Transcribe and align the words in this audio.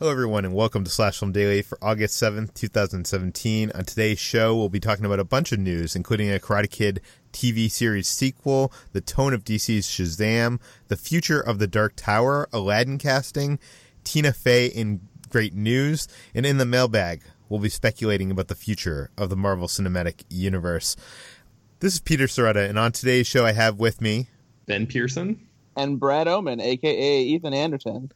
Hello, 0.00 0.10
everyone, 0.10 0.44
and 0.44 0.52
welcome 0.52 0.82
to 0.82 0.90
Slash 0.90 1.20
Film 1.20 1.30
Daily 1.30 1.62
for 1.62 1.78
August 1.80 2.20
7th, 2.20 2.52
2017. 2.54 3.70
On 3.76 3.84
today's 3.84 4.18
show, 4.18 4.56
we'll 4.56 4.68
be 4.68 4.80
talking 4.80 5.04
about 5.04 5.20
a 5.20 5.24
bunch 5.24 5.52
of 5.52 5.60
news, 5.60 5.94
including 5.94 6.34
a 6.34 6.40
Karate 6.40 6.68
Kid 6.68 7.00
TV 7.32 7.70
series 7.70 8.08
sequel, 8.08 8.72
the 8.90 9.00
tone 9.00 9.32
of 9.32 9.44
DC's 9.44 9.86
Shazam, 9.86 10.60
the 10.88 10.96
future 10.96 11.40
of 11.40 11.60
the 11.60 11.68
Dark 11.68 11.92
Tower, 11.94 12.48
Aladdin 12.52 12.98
casting, 12.98 13.60
Tina 14.02 14.32
Fey 14.32 14.66
in 14.66 15.00
great 15.28 15.54
news, 15.54 16.08
and 16.34 16.44
in 16.44 16.58
the 16.58 16.66
mailbag, 16.66 17.22
we'll 17.48 17.60
be 17.60 17.68
speculating 17.68 18.32
about 18.32 18.48
the 18.48 18.56
future 18.56 19.10
of 19.16 19.30
the 19.30 19.36
Marvel 19.36 19.68
Cinematic 19.68 20.24
Universe. 20.28 20.96
This 21.78 21.94
is 21.94 22.00
Peter 22.00 22.26
Sciretta, 22.26 22.68
and 22.68 22.80
on 22.80 22.90
today's 22.90 23.28
show, 23.28 23.46
I 23.46 23.52
have 23.52 23.78
with 23.78 24.00
me 24.00 24.26
Ben 24.66 24.88
Pearson 24.88 25.46
and 25.76 25.98
Brad 25.98 26.28
Oman, 26.28 26.60
aka 26.60 27.22
Ethan 27.22 27.54
Anderton. 27.54 28.12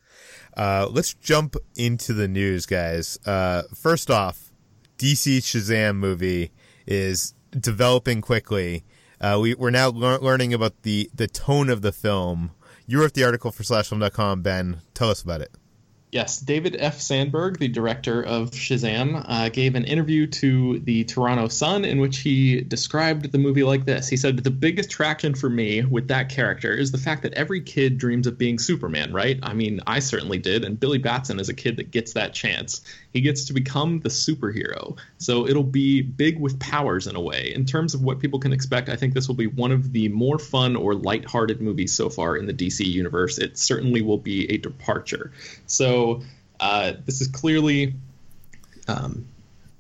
Uh, 0.57 0.89
let's 0.91 1.15
jump 1.15 1.57
into 1.77 2.13
the 2.13 2.29
news, 2.29 2.67
guys. 2.67 3.19
Uh, 3.27 3.63
first 3.75 4.11
off, 4.11 4.53
DC 4.99 5.39
Shazam 5.39 5.97
movie 5.97 6.51
is 6.87 7.35
developing 7.53 8.21
quickly. 8.21 8.85
Uh, 9.21 9.39
we, 9.41 9.55
we're 9.55 9.71
now 9.71 9.91
lear- 9.91 10.19
learning 10.19 10.55
about 10.55 10.83
the, 10.83 11.11
the 11.15 11.27
tone 11.27 11.71
of 11.71 11.83
the 11.83 11.93
film. 11.93 12.53
You 12.87 13.01
wrote 13.01 13.15
the 13.15 13.25
article 13.25 13.51
for 13.51 13.63
slashfilm.com, 13.63 14.43
Ben. 14.43 14.81
Tell 14.95 15.11
us 15.11 15.23
about 15.23 15.41
it. 15.41 15.53
Yes, 16.11 16.41
David 16.41 16.75
F. 16.79 17.01
Sandberg, 17.01 17.59
the 17.59 17.69
director 17.69 18.23
of 18.23 18.53
Shazam, 18.53 19.23
uh, 19.29 19.51
gave 19.51 19.75
an 19.75 19.85
interview 19.85 20.27
to 20.27 20.79
the 20.79 21.05
Toronto 21.05 21.49
Sun 21.49 21.85
in 21.85 22.01
which 22.01 22.21
he 22.21 22.63
described 22.63 23.31
the 23.31 23.37
movie 23.37 23.63
like 23.63 23.85
this. 23.85 24.09
He 24.09 24.17
said, 24.17 24.39
The 24.39 24.51
biggest 24.51 24.89
attraction 24.89 25.35
for 25.35 25.51
me 25.51 25.85
with 25.85 26.09
that 26.09 26.31
character 26.31 26.73
is 26.73 26.93
the 26.93 26.99
fact 26.99 27.23
that 27.25 27.35
every 27.35 27.61
kid 27.61 27.99
dreams 27.99 28.27
of 28.27 28.39
being 28.39 28.59
Superman, 28.59 29.13
right? 29.13 29.39
I 29.43 29.53
mean, 29.53 29.81
I 29.87 29.99
certainly 29.99 30.39
did, 30.39 30.65
and 30.65 30.81
Billy 30.81 30.97
Batson 30.97 31.39
is 31.41 31.51
a 31.51 31.55
kid 31.55 31.77
that 31.77 31.91
gets 31.91 32.15
that 32.15 32.33
chance. 32.33 32.81
He 33.19 33.23
gets 33.23 33.47
to 33.47 33.53
become 33.53 33.99
the 33.99 34.11
superhero. 34.11 34.97
So 35.19 35.49
it'll 35.49 35.65
be 35.65 36.03
big 36.03 36.39
with 36.39 36.61
powers 36.61 37.09
in 37.09 37.17
a 37.17 37.21
way. 37.21 37.53
In 37.53 37.65
terms 37.65 37.93
of 37.93 38.01
what 38.01 38.21
people 38.21 38.39
can 38.39 38.53
expect, 38.53 38.89
I 38.89 38.95
think 38.95 39.13
this 39.13 39.27
will 39.27 39.35
be 39.35 39.49
one 39.49 39.73
of 39.73 39.93
the 39.93 40.09
more 40.11 40.39
fun 40.39 40.77
or 40.77 40.95
light-hearted 40.95 41.61
movies 41.61 41.93
so 41.93 42.11
far 42.11 42.37
in 42.37 42.47
the 42.47 42.53
DC 42.53 42.87
universe. 42.87 43.39
It 43.39 43.59
certainly 43.59 44.03
will 44.03 44.19
be 44.19 44.49
a 44.53 44.57
departure. 44.57 45.33
So, 45.67 46.23
uh, 46.61 46.93
this 47.07 47.21
is 47.21 47.27
clearly 47.27 47.95
um, 48.87 49.27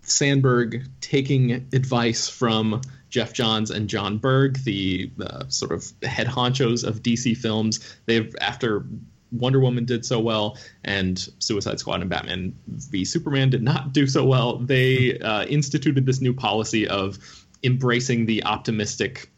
Sandberg 0.02 0.88
taking 1.00 1.52
advice 1.72 2.28
from 2.28 2.80
Geoff 3.08 3.32
Johns 3.32 3.70
and 3.70 3.88
John 3.88 4.18
Berg, 4.18 4.64
the 4.64 5.12
uh, 5.20 5.44
sort 5.46 5.70
of 5.70 5.86
head 6.02 6.26
honchos 6.26 6.82
of 6.82 7.04
DC 7.04 7.36
films. 7.36 7.78
They've 8.06 8.34
after 8.40 8.84
Wonder 9.30 9.60
Woman 9.60 9.84
did 9.84 10.04
so 10.04 10.20
well, 10.20 10.56
and 10.84 11.18
Suicide 11.38 11.78
Squad 11.78 12.00
and 12.00 12.10
Batman 12.10 12.56
v 12.66 13.04
Superman 13.04 13.50
did 13.50 13.62
not 13.62 13.92
do 13.92 14.06
so 14.06 14.24
well. 14.24 14.58
They 14.58 15.18
uh, 15.18 15.44
instituted 15.44 16.06
this 16.06 16.20
new 16.20 16.32
policy 16.32 16.88
of 16.88 17.18
embracing 17.62 18.26
the 18.26 18.44
optimistic, 18.44 19.30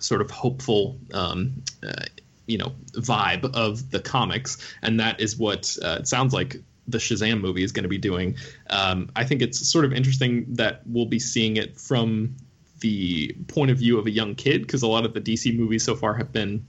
sort 0.00 0.20
of 0.20 0.30
hopeful 0.30 0.98
um, 1.14 1.62
uh, 1.82 2.04
you 2.46 2.58
know 2.58 2.72
vibe 2.92 3.54
of 3.54 3.90
the 3.90 4.00
comics, 4.00 4.58
and 4.82 5.00
that 5.00 5.20
is 5.20 5.36
what 5.36 5.76
uh, 5.82 5.98
it 6.00 6.08
sounds 6.08 6.34
like 6.34 6.56
the 6.88 6.98
Shazam 6.98 7.40
movie 7.40 7.62
is 7.62 7.72
going 7.72 7.84
to 7.84 7.88
be 7.88 7.98
doing. 7.98 8.36
Um, 8.68 9.10
I 9.16 9.24
think 9.24 9.42
it's 9.42 9.70
sort 9.70 9.84
of 9.84 9.92
interesting 9.92 10.46
that 10.54 10.82
we'll 10.86 11.06
be 11.06 11.20
seeing 11.20 11.56
it 11.56 11.78
from 11.78 12.36
the 12.80 13.36
point 13.48 13.70
of 13.70 13.78
view 13.78 13.98
of 13.98 14.06
a 14.06 14.10
young 14.10 14.34
kid 14.34 14.62
because 14.62 14.82
a 14.82 14.88
lot 14.88 15.04
of 15.04 15.14
the 15.14 15.20
DC 15.20 15.56
movies 15.56 15.84
so 15.84 15.94
far 15.94 16.14
have 16.14 16.32
been, 16.32 16.66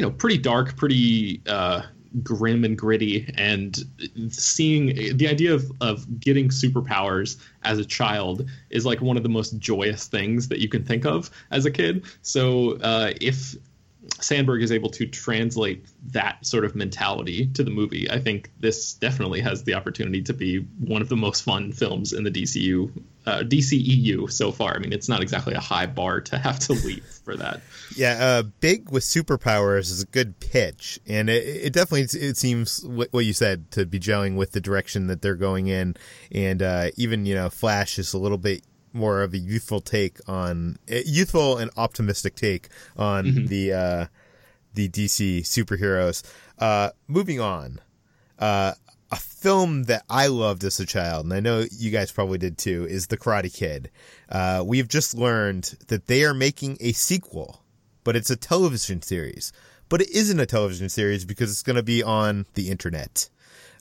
you 0.00 0.06
know, 0.06 0.12
pretty 0.12 0.38
dark, 0.38 0.76
pretty 0.78 1.42
uh, 1.46 1.82
grim 2.22 2.64
and 2.64 2.78
gritty, 2.78 3.30
and 3.36 3.84
seeing 4.30 5.18
the 5.18 5.28
idea 5.28 5.52
of 5.52 5.70
of 5.82 6.18
getting 6.18 6.48
superpowers 6.48 7.36
as 7.64 7.78
a 7.78 7.84
child 7.84 8.48
is 8.70 8.86
like 8.86 9.02
one 9.02 9.18
of 9.18 9.22
the 9.22 9.28
most 9.28 9.58
joyous 9.58 10.06
things 10.06 10.48
that 10.48 10.58
you 10.58 10.70
can 10.70 10.82
think 10.86 11.04
of 11.04 11.28
as 11.50 11.66
a 11.66 11.70
kid. 11.70 12.06
So 12.22 12.78
uh, 12.78 13.12
if 13.20 13.56
Sandberg 14.20 14.62
is 14.62 14.72
able 14.72 14.90
to 14.90 15.06
translate 15.06 15.86
that 16.12 16.44
sort 16.44 16.64
of 16.64 16.74
mentality 16.74 17.48
to 17.48 17.62
the 17.62 17.70
movie, 17.70 18.10
I 18.10 18.18
think 18.18 18.50
this 18.58 18.94
definitely 18.94 19.40
has 19.40 19.64
the 19.64 19.74
opportunity 19.74 20.22
to 20.22 20.32
be 20.32 20.58
one 20.58 21.02
of 21.02 21.08
the 21.08 21.16
most 21.16 21.42
fun 21.42 21.72
films 21.72 22.12
in 22.14 22.24
the 22.24 22.30
DCU, 22.30 22.90
uh, 23.26 23.40
DCEU 23.40 24.30
so 24.32 24.52
far. 24.52 24.74
I 24.74 24.78
mean, 24.78 24.94
it's 24.94 25.08
not 25.08 25.20
exactly 25.22 25.52
a 25.52 25.60
high 25.60 25.84
bar 25.84 26.22
to 26.22 26.38
have 26.38 26.58
to 26.60 26.72
leap 26.84 27.04
for 27.04 27.36
that. 27.36 27.60
Yeah, 27.94 28.16
uh, 28.18 28.42
big 28.60 28.90
with 28.90 29.04
superpowers 29.04 29.90
is 29.90 30.02
a 30.02 30.06
good 30.06 30.40
pitch, 30.40 30.98
and 31.06 31.28
it, 31.28 31.66
it 31.66 31.72
definitely 31.74 32.20
it 32.20 32.38
seems 32.38 32.84
what 32.86 33.26
you 33.26 33.34
said 33.34 33.70
to 33.72 33.84
be 33.84 34.00
gelling 34.00 34.36
with 34.36 34.52
the 34.52 34.60
direction 34.60 35.08
that 35.08 35.20
they're 35.20 35.34
going 35.34 35.66
in, 35.66 35.94
and 36.32 36.62
uh, 36.62 36.90
even 36.96 37.26
you 37.26 37.34
know 37.34 37.50
Flash 37.50 37.98
is 37.98 38.14
a 38.14 38.18
little 38.18 38.38
bit 38.38 38.62
more 38.92 39.22
of 39.22 39.32
a 39.34 39.38
youthful 39.38 39.80
take 39.80 40.18
on 40.28 40.78
youthful 40.86 41.58
and 41.58 41.70
optimistic 41.76 42.34
take 42.34 42.68
on 42.96 43.24
mm-hmm. 43.24 43.46
the 43.46 43.72
uh, 43.72 44.06
the 44.74 44.88
DC 44.88 45.40
superheroes. 45.40 46.22
Uh, 46.58 46.90
moving 47.08 47.40
on, 47.40 47.80
uh, 48.38 48.72
a 49.10 49.16
film 49.16 49.84
that 49.84 50.04
I 50.08 50.26
loved 50.28 50.64
as 50.64 50.78
a 50.78 50.86
child, 50.86 51.24
and 51.24 51.34
I 51.34 51.40
know 51.40 51.64
you 51.70 51.90
guys 51.90 52.12
probably 52.12 52.38
did 52.38 52.58
too, 52.58 52.86
is 52.88 53.06
The 53.08 53.16
Karate 53.16 53.52
Kid. 53.52 53.90
Uh, 54.28 54.62
we've 54.64 54.88
just 54.88 55.16
learned 55.16 55.76
that 55.88 56.06
they 56.06 56.24
are 56.24 56.34
making 56.34 56.76
a 56.80 56.92
sequel, 56.92 57.62
but 58.04 58.14
it's 58.14 58.30
a 58.30 58.36
television 58.36 59.02
series. 59.02 59.52
But 59.88 60.02
it 60.02 60.10
isn't 60.10 60.38
a 60.38 60.46
television 60.46 60.88
series 60.88 61.24
because 61.24 61.50
it's 61.50 61.64
going 61.64 61.76
to 61.76 61.82
be 61.82 62.02
on 62.02 62.46
the 62.54 62.70
internet. 62.70 63.28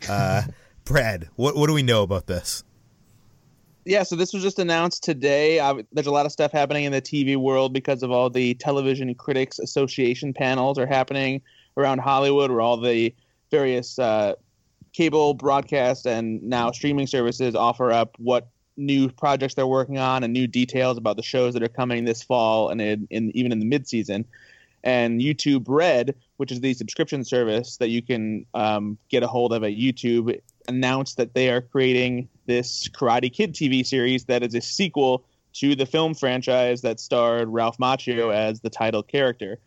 Uh, 0.09 0.43
Brad, 0.85 1.29
what 1.35 1.55
what 1.55 1.67
do 1.67 1.73
we 1.73 1.83
know 1.83 2.01
about 2.01 2.25
this? 2.25 2.63
Yeah, 3.85 4.03
so 4.03 4.15
this 4.15 4.33
was 4.33 4.43
just 4.43 4.59
announced 4.59 5.03
today. 5.03 5.59
Uh, 5.59 5.81
there's 5.91 6.07
a 6.07 6.11
lot 6.11 6.25
of 6.25 6.31
stuff 6.31 6.51
happening 6.51 6.83
in 6.83 6.91
the 6.91 7.01
TV 7.01 7.37
world 7.37 7.73
because 7.73 8.03
of 8.03 8.11
all 8.11 8.29
the 8.29 8.53
Television 8.55 9.13
Critics 9.15 9.59
Association 9.59 10.33
panels 10.33 10.77
are 10.77 10.85
happening 10.85 11.41
around 11.77 11.99
Hollywood, 11.99 12.51
where 12.51 12.61
all 12.61 12.77
the 12.77 13.13
various 13.51 13.97
uh, 13.97 14.33
cable 14.93 15.33
broadcast 15.33 16.05
and 16.05 16.41
now 16.43 16.71
streaming 16.71 17.07
services 17.07 17.55
offer 17.55 17.91
up 17.91 18.15
what 18.17 18.49
new 18.77 19.09
projects 19.09 19.53
they're 19.55 19.67
working 19.67 19.97
on 19.97 20.23
and 20.23 20.33
new 20.33 20.47
details 20.47 20.97
about 20.97 21.17
the 21.17 21.23
shows 21.23 21.53
that 21.53 21.61
are 21.61 21.69
coming 21.69 22.05
this 22.05 22.23
fall 22.23 22.69
and 22.69 22.81
in, 22.81 23.07
in 23.09 23.35
even 23.35 23.51
in 23.51 23.59
the 23.59 23.65
midseason. 23.65 24.25
And 24.83 25.19
YouTube 25.19 25.65
Red, 25.67 26.15
which 26.37 26.51
is 26.51 26.61
the 26.61 26.73
subscription 26.73 27.25
service 27.25 27.77
that 27.77 27.89
you 27.89 28.01
can 28.01 28.45
um, 28.53 28.97
get 29.09 29.23
a 29.23 29.27
hold 29.27 29.51
of 29.51 29.63
at 29.63 29.73
YouTube, 29.73 30.39
announced 30.69 31.17
that 31.17 31.33
they 31.33 31.49
are 31.49 31.61
creating 31.61 32.29
this 32.49 32.89
Karate 32.89 33.31
Kid 33.31 33.53
TV 33.53 33.85
series 33.85 34.25
that 34.25 34.41
is 34.41 34.55
a 34.55 34.61
sequel 34.61 35.23
to 35.53 35.75
the 35.75 35.85
film 35.85 36.15
franchise 36.15 36.81
that 36.81 36.99
starred 36.99 37.47
Ralph 37.47 37.77
Macchio 37.77 38.33
as 38.33 38.59
the 38.59 38.71
title 38.71 39.03
character. 39.03 39.59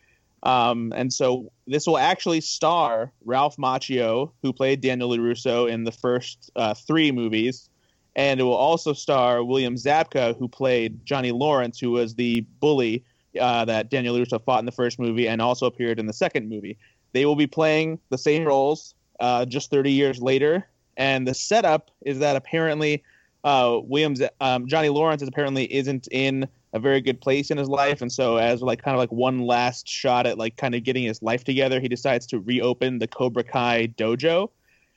Um, 0.42 0.92
and 0.96 1.12
so 1.12 1.52
this 1.68 1.86
will 1.86 1.96
actually 1.96 2.40
star 2.40 3.12
Ralph 3.24 3.56
Macchio, 3.56 4.32
who 4.42 4.52
played 4.52 4.80
Daniel 4.80 5.10
LaRusso 5.10 5.70
in 5.70 5.84
the 5.84 5.92
first 5.92 6.50
uh, 6.56 6.74
three 6.74 7.12
movies. 7.12 7.70
And 8.16 8.40
it 8.40 8.42
will 8.42 8.52
also 8.54 8.92
star 8.92 9.44
William 9.44 9.76
Zabka, 9.76 10.36
who 10.36 10.48
played 10.48 11.06
Johnny 11.06 11.30
Lawrence, 11.30 11.78
who 11.78 11.92
was 11.92 12.16
the 12.16 12.40
bully 12.58 13.04
uh, 13.40 13.64
that 13.64 13.90
Daniel 13.90 14.16
LaRusso 14.16 14.42
fought 14.42 14.58
in 14.58 14.66
the 14.66 14.72
first 14.72 14.98
movie 14.98 15.28
and 15.28 15.40
also 15.40 15.66
appeared 15.66 16.00
in 16.00 16.06
the 16.06 16.12
second 16.12 16.48
movie. 16.48 16.76
They 17.12 17.26
will 17.26 17.36
be 17.36 17.46
playing 17.46 18.00
the 18.10 18.18
same 18.18 18.44
roles 18.44 18.96
uh, 19.20 19.44
just 19.44 19.70
30 19.70 19.92
years 19.92 20.20
later, 20.20 20.66
and 20.96 21.26
the 21.26 21.34
setup 21.34 21.90
is 22.02 22.18
that 22.18 22.36
apparently 22.36 23.02
uh, 23.44 23.80
Williams, 23.82 24.22
um, 24.40 24.66
Johnny 24.66 24.88
Lawrence, 24.88 25.22
is 25.22 25.28
apparently 25.28 25.72
isn't 25.72 26.08
in 26.10 26.48
a 26.72 26.78
very 26.78 27.00
good 27.00 27.20
place 27.20 27.50
in 27.50 27.58
his 27.58 27.68
life, 27.68 28.00
and 28.00 28.10
so 28.10 28.36
as 28.36 28.62
like 28.62 28.82
kind 28.82 28.94
of 28.94 28.98
like 28.98 29.12
one 29.12 29.40
last 29.40 29.88
shot 29.88 30.26
at 30.26 30.38
like 30.38 30.56
kind 30.56 30.74
of 30.74 30.84
getting 30.84 31.04
his 31.04 31.22
life 31.22 31.44
together, 31.44 31.80
he 31.80 31.88
decides 31.88 32.26
to 32.26 32.40
reopen 32.40 32.98
the 32.98 33.08
Cobra 33.08 33.44
Kai 33.44 33.88
dojo. 33.98 34.50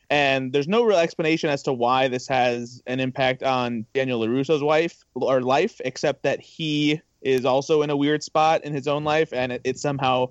And 0.09 0.53
there's 0.53 0.67
no 0.67 0.83
real 0.83 0.99
explanation 0.99 1.49
as 1.49 1.63
to 1.63 1.73
why 1.73 2.07
this 2.07 2.27
has 2.27 2.81
an 2.85 2.99
impact 2.99 3.41
on 3.41 3.85
Daniel 3.93 4.21
LaRusso's 4.21 4.61
wife 4.61 5.03
or 5.15 5.41
life, 5.41 5.81
except 5.83 6.21
that 6.23 6.39
he 6.39 7.01
is 7.23 7.43
also 7.43 7.81
in 7.81 7.89
a 7.89 7.97
weird 7.97 8.21
spot 8.21 8.63
in 8.63 8.71
his 8.71 8.87
own 8.87 9.03
life, 9.03 9.33
and 9.33 9.51
it, 9.51 9.61
it 9.63 9.79
somehow 9.79 10.29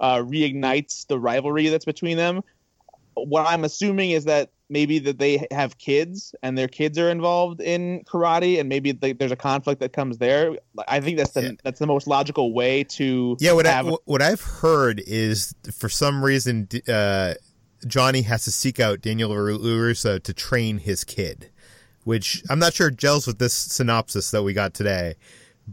uh, 0.00 0.18
reignites 0.18 1.06
the 1.06 1.18
rivalry 1.18 1.68
that's 1.68 1.84
between 1.84 2.16
them. 2.16 2.42
What 3.24 3.46
I'm 3.46 3.64
assuming 3.64 4.10
is 4.10 4.24
that 4.24 4.50
maybe 4.72 4.98
that 4.98 5.18
they 5.18 5.46
have 5.50 5.76
kids 5.76 6.34
and 6.42 6.56
their 6.56 6.66
kids 6.66 6.98
are 6.98 7.10
involved 7.10 7.60
in 7.60 8.02
karate 8.04 8.58
and 8.58 8.68
maybe 8.68 8.90
there's 8.92 9.30
a 9.30 9.36
conflict 9.36 9.80
that 9.80 9.92
comes 9.92 10.16
there 10.18 10.56
i 10.88 10.98
think 10.98 11.18
that's 11.18 11.32
the 11.32 11.42
yeah. 11.42 11.50
that's 11.62 11.78
the 11.78 11.86
most 11.86 12.06
logical 12.06 12.54
way 12.54 12.82
to 12.82 13.36
yeah 13.38 13.52
what, 13.52 13.66
have... 13.66 13.86
I, 13.86 13.96
what 14.06 14.22
i've 14.22 14.40
heard 14.40 15.02
is 15.06 15.54
for 15.70 15.90
some 15.90 16.24
reason 16.24 16.68
uh, 16.88 17.34
johnny 17.86 18.22
has 18.22 18.44
to 18.44 18.50
seek 18.50 18.80
out 18.80 19.02
daniel 19.02 19.30
larusso 19.30 20.20
to 20.22 20.32
train 20.32 20.78
his 20.78 21.04
kid 21.04 21.50
which 22.04 22.42
i'm 22.48 22.58
not 22.58 22.72
sure 22.72 22.90
gels 22.90 23.26
with 23.26 23.38
this 23.38 23.52
synopsis 23.52 24.30
that 24.30 24.42
we 24.42 24.54
got 24.54 24.72
today 24.72 25.16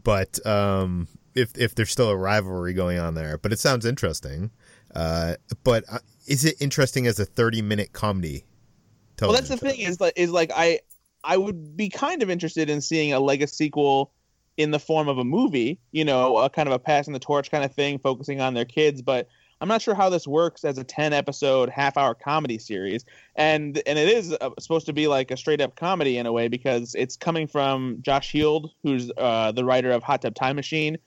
but 0.03 0.45
um, 0.45 1.07
if 1.35 1.57
if 1.57 1.73
there's 1.73 1.89
still 1.89 2.09
a 2.09 2.17
rivalry 2.17 2.73
going 2.73 2.99
on 2.99 3.15
there 3.15 3.37
but 3.37 3.53
it 3.53 3.59
sounds 3.59 3.85
interesting 3.85 4.51
uh, 4.95 5.35
but 5.63 5.83
uh, 5.91 5.99
is 6.29 6.45
it 6.45 6.55
interesting 6.61 7.07
as 7.07 7.19
a 7.19 7.25
30 7.25 7.61
minute 7.61 7.91
comedy 7.91 8.45
well, 9.21 9.33
that's 9.33 9.49
the 9.49 9.57
thing 9.57 9.79
is 9.79 9.99
like 9.99 10.13
is 10.15 10.31
like 10.31 10.51
I 10.55 10.79
I 11.23 11.37
would 11.37 11.75
be 11.75 11.89
kind 11.89 12.23
of 12.23 12.29
interested 12.29 12.69
in 12.69 12.81
seeing 12.81 13.13
a 13.13 13.19
legacy 13.19 13.65
sequel 13.65 14.11
in 14.57 14.71
the 14.71 14.79
form 14.79 15.07
of 15.07 15.17
a 15.17 15.23
movie, 15.23 15.79
you 15.91 16.03
know, 16.03 16.37
a 16.37 16.49
kind 16.49 16.67
of 16.67 16.73
a 16.73 16.79
passing 16.79 17.13
the 17.13 17.19
torch 17.19 17.49
kind 17.51 17.63
of 17.63 17.73
thing, 17.73 17.99
focusing 17.99 18.41
on 18.41 18.53
their 18.53 18.65
kids. 18.65 19.01
But 19.01 19.27
I'm 19.61 19.67
not 19.67 19.81
sure 19.81 19.95
how 19.95 20.09
this 20.09 20.27
works 20.27 20.63
as 20.63 20.77
a 20.77 20.83
10 20.83 21.13
episode 21.13 21.69
half 21.69 21.97
hour 21.97 22.13
comedy 22.13 22.57
series, 22.57 23.03
and 23.35 23.81
and 23.85 23.99
it 23.99 24.09
is 24.09 24.35
uh, 24.39 24.49
supposed 24.59 24.85
to 24.85 24.93
be 24.93 25.07
like 25.07 25.31
a 25.31 25.37
straight 25.37 25.61
up 25.61 25.75
comedy 25.75 26.17
in 26.17 26.25
a 26.25 26.31
way 26.31 26.47
because 26.47 26.95
it's 26.95 27.17
coming 27.17 27.47
from 27.47 27.97
Josh 28.01 28.31
Heald, 28.31 28.71
who's 28.83 29.11
uh, 29.17 29.51
the 29.51 29.65
writer 29.65 29.91
of 29.91 30.03
Hot 30.03 30.21
Tub 30.21 30.35
Time 30.35 30.55
Machine, 30.55 30.97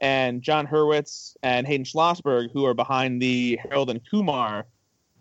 and 0.00 0.42
Jon 0.42 0.66
Hurwitz 0.66 1.36
and 1.42 1.66
Hayden 1.66 1.84
Schlossberg, 1.84 2.50
who 2.52 2.64
are 2.64 2.74
behind 2.74 3.20
the 3.20 3.58
Harold 3.62 3.90
and 3.90 4.00
Kumar 4.08 4.66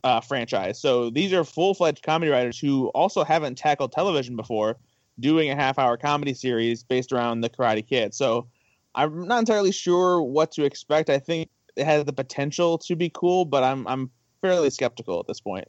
uh, 0.03 0.21
franchise. 0.21 0.79
So 0.79 1.09
these 1.09 1.33
are 1.33 1.43
full 1.43 1.73
fledged 1.73 2.03
comedy 2.03 2.31
writers 2.31 2.57
who 2.57 2.87
also 2.89 3.23
haven't 3.23 3.57
tackled 3.57 3.91
television 3.91 4.35
before, 4.35 4.77
doing 5.19 5.49
a 5.49 5.55
half 5.55 5.77
hour 5.77 5.97
comedy 5.97 6.33
series 6.33 6.83
based 6.83 7.11
around 7.11 7.41
the 7.41 7.49
Karate 7.49 7.85
Kid. 7.85 8.13
So 8.13 8.47
I'm 8.95 9.27
not 9.27 9.39
entirely 9.39 9.71
sure 9.71 10.21
what 10.21 10.51
to 10.53 10.63
expect. 10.63 11.09
I 11.09 11.19
think 11.19 11.49
it 11.75 11.85
has 11.85 12.05
the 12.05 12.13
potential 12.13 12.77
to 12.79 12.95
be 12.95 13.09
cool, 13.13 13.45
but 13.45 13.63
I'm 13.63 13.87
I'm 13.87 14.09
fairly 14.41 14.69
skeptical 14.69 15.19
at 15.19 15.27
this 15.27 15.41
point. 15.41 15.67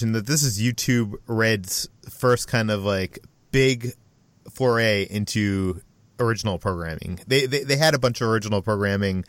That 0.00 0.26
this 0.26 0.42
is 0.44 0.60
YouTube 0.60 1.14
Red's 1.26 1.88
first 2.08 2.46
kind 2.46 2.70
of 2.70 2.84
like 2.84 3.18
big 3.50 3.94
foray 4.48 5.06
into 5.10 5.82
original 6.18 6.58
programming. 6.58 7.20
They, 7.26 7.46
they 7.46 7.64
they 7.64 7.76
had 7.76 7.94
a 7.94 7.98
bunch 7.98 8.20
of 8.20 8.28
original 8.28 8.62
programming, 8.62 9.24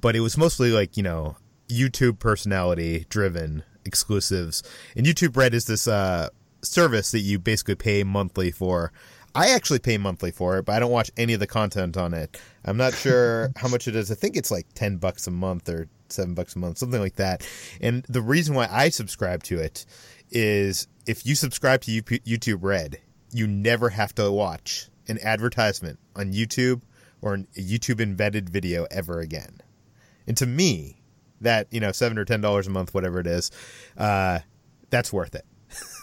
but 0.00 0.16
it 0.16 0.20
was 0.20 0.36
mostly 0.36 0.70
like 0.70 0.96
you 0.96 1.02
know 1.02 1.36
YouTube 1.68 2.18
personality 2.18 3.06
driven 3.08 3.62
exclusives. 3.84 4.62
And 4.96 5.06
YouTube 5.06 5.36
Red 5.36 5.54
is 5.54 5.66
this 5.66 5.86
uh, 5.86 6.28
service 6.62 7.10
that 7.12 7.20
you 7.20 7.38
basically 7.38 7.74
pay 7.74 8.04
monthly 8.04 8.50
for. 8.50 8.92
I 9.36 9.50
actually 9.50 9.80
pay 9.80 9.98
monthly 9.98 10.30
for 10.30 10.58
it, 10.58 10.64
but 10.64 10.76
I 10.76 10.78
don't 10.78 10.92
watch 10.92 11.10
any 11.16 11.34
of 11.34 11.40
the 11.40 11.46
content 11.46 11.96
on 11.96 12.14
it. 12.14 12.40
I'm 12.64 12.76
not 12.76 12.94
sure 12.94 13.50
how 13.56 13.68
much 13.68 13.88
it 13.88 13.96
is. 13.96 14.10
I 14.10 14.14
think 14.14 14.36
it's 14.36 14.50
like 14.50 14.66
10 14.74 14.98
bucks 14.98 15.26
a 15.26 15.32
month 15.32 15.68
or 15.68 15.88
7 16.08 16.34
bucks 16.34 16.54
a 16.54 16.60
month, 16.60 16.78
something 16.78 17.00
like 17.00 17.16
that. 17.16 17.46
And 17.80 18.04
the 18.08 18.22
reason 18.22 18.54
why 18.54 18.68
I 18.70 18.90
subscribe 18.90 19.42
to 19.44 19.58
it 19.58 19.86
is 20.30 20.86
if 21.06 21.26
you 21.26 21.34
subscribe 21.34 21.80
to 21.82 22.02
YouTube 22.02 22.58
Red, 22.62 22.98
you 23.32 23.48
never 23.48 23.88
have 23.88 24.14
to 24.14 24.30
watch 24.30 24.88
an 25.08 25.18
advertisement 25.22 25.98
on 26.16 26.32
YouTube 26.32 26.82
or 27.22 27.34
a 27.34 27.60
YouTube 27.60 28.00
embedded 28.00 28.48
video 28.48 28.86
ever 28.90 29.20
again. 29.20 29.60
And 30.26 30.36
to 30.36 30.46
me, 30.46 31.02
that 31.40 31.66
you 31.70 31.80
know 31.80 31.92
seven 31.92 32.18
or 32.18 32.24
ten 32.24 32.40
dollars 32.40 32.66
a 32.66 32.70
month, 32.70 32.94
whatever 32.94 33.20
it 33.20 33.26
is, 33.26 33.50
uh, 33.96 34.40
that's 34.90 35.12
worth 35.12 35.34
it 35.34 35.44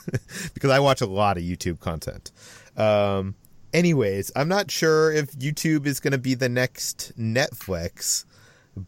because 0.53 0.69
I 0.69 0.79
watch 0.79 1.01
a 1.01 1.05
lot 1.05 1.37
of 1.37 1.43
YouTube 1.43 1.79
content. 1.79 2.31
Um, 2.77 3.35
anyways, 3.73 4.31
I'm 4.35 4.47
not 4.47 4.71
sure 4.71 5.11
if 5.11 5.31
YouTube 5.33 5.85
is 5.85 5.99
going 5.99 6.11
to 6.11 6.17
be 6.17 6.35
the 6.35 6.49
next 6.49 7.13
Netflix, 7.17 8.25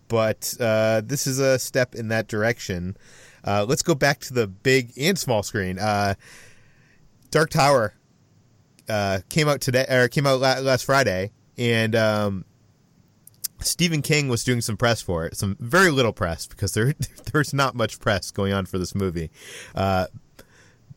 but 0.08 0.54
uh, 0.60 1.02
this 1.06 1.28
is 1.28 1.40
a 1.40 1.60
step 1.60 1.96
in 1.96 2.08
that 2.10 2.28
direction. 2.28 2.98
Uh, 3.44 3.66
let's 3.68 3.82
go 3.82 3.94
back 3.96 4.20
to 4.22 4.34
the 4.34 4.48
big 4.48 4.94
and 4.98 5.18
small 5.20 5.44
screen. 5.44 5.78
Uh, 5.78 6.16
Dark 7.30 7.50
Tower 7.50 7.94
uh, 8.90 9.20
came 9.30 9.48
out 9.48 9.62
today, 9.62 9.86
or 9.90 10.08
came 10.08 10.26
out 10.26 10.40
last 10.40 10.86
Friday, 10.86 11.32
and 11.58 11.96
um, 11.96 12.46
Stephen 13.60 14.02
King 14.02 14.28
was 14.28 14.44
doing 14.44 14.62
some 14.62 14.78
press 14.78 15.02
for 15.02 15.26
it, 15.26 15.38
some 15.38 15.58
very 15.60 15.92
little 15.92 16.14
press 16.14 16.48
because 16.48 16.74
there 16.74 16.94
there's 17.34 17.54
not 17.54 17.76
much 17.76 18.00
press 18.00 18.32
going 18.32 18.54
on 18.54 18.66
for 18.66 18.78
this 18.78 18.94
movie. 18.96 19.32
Uh, 19.74 20.08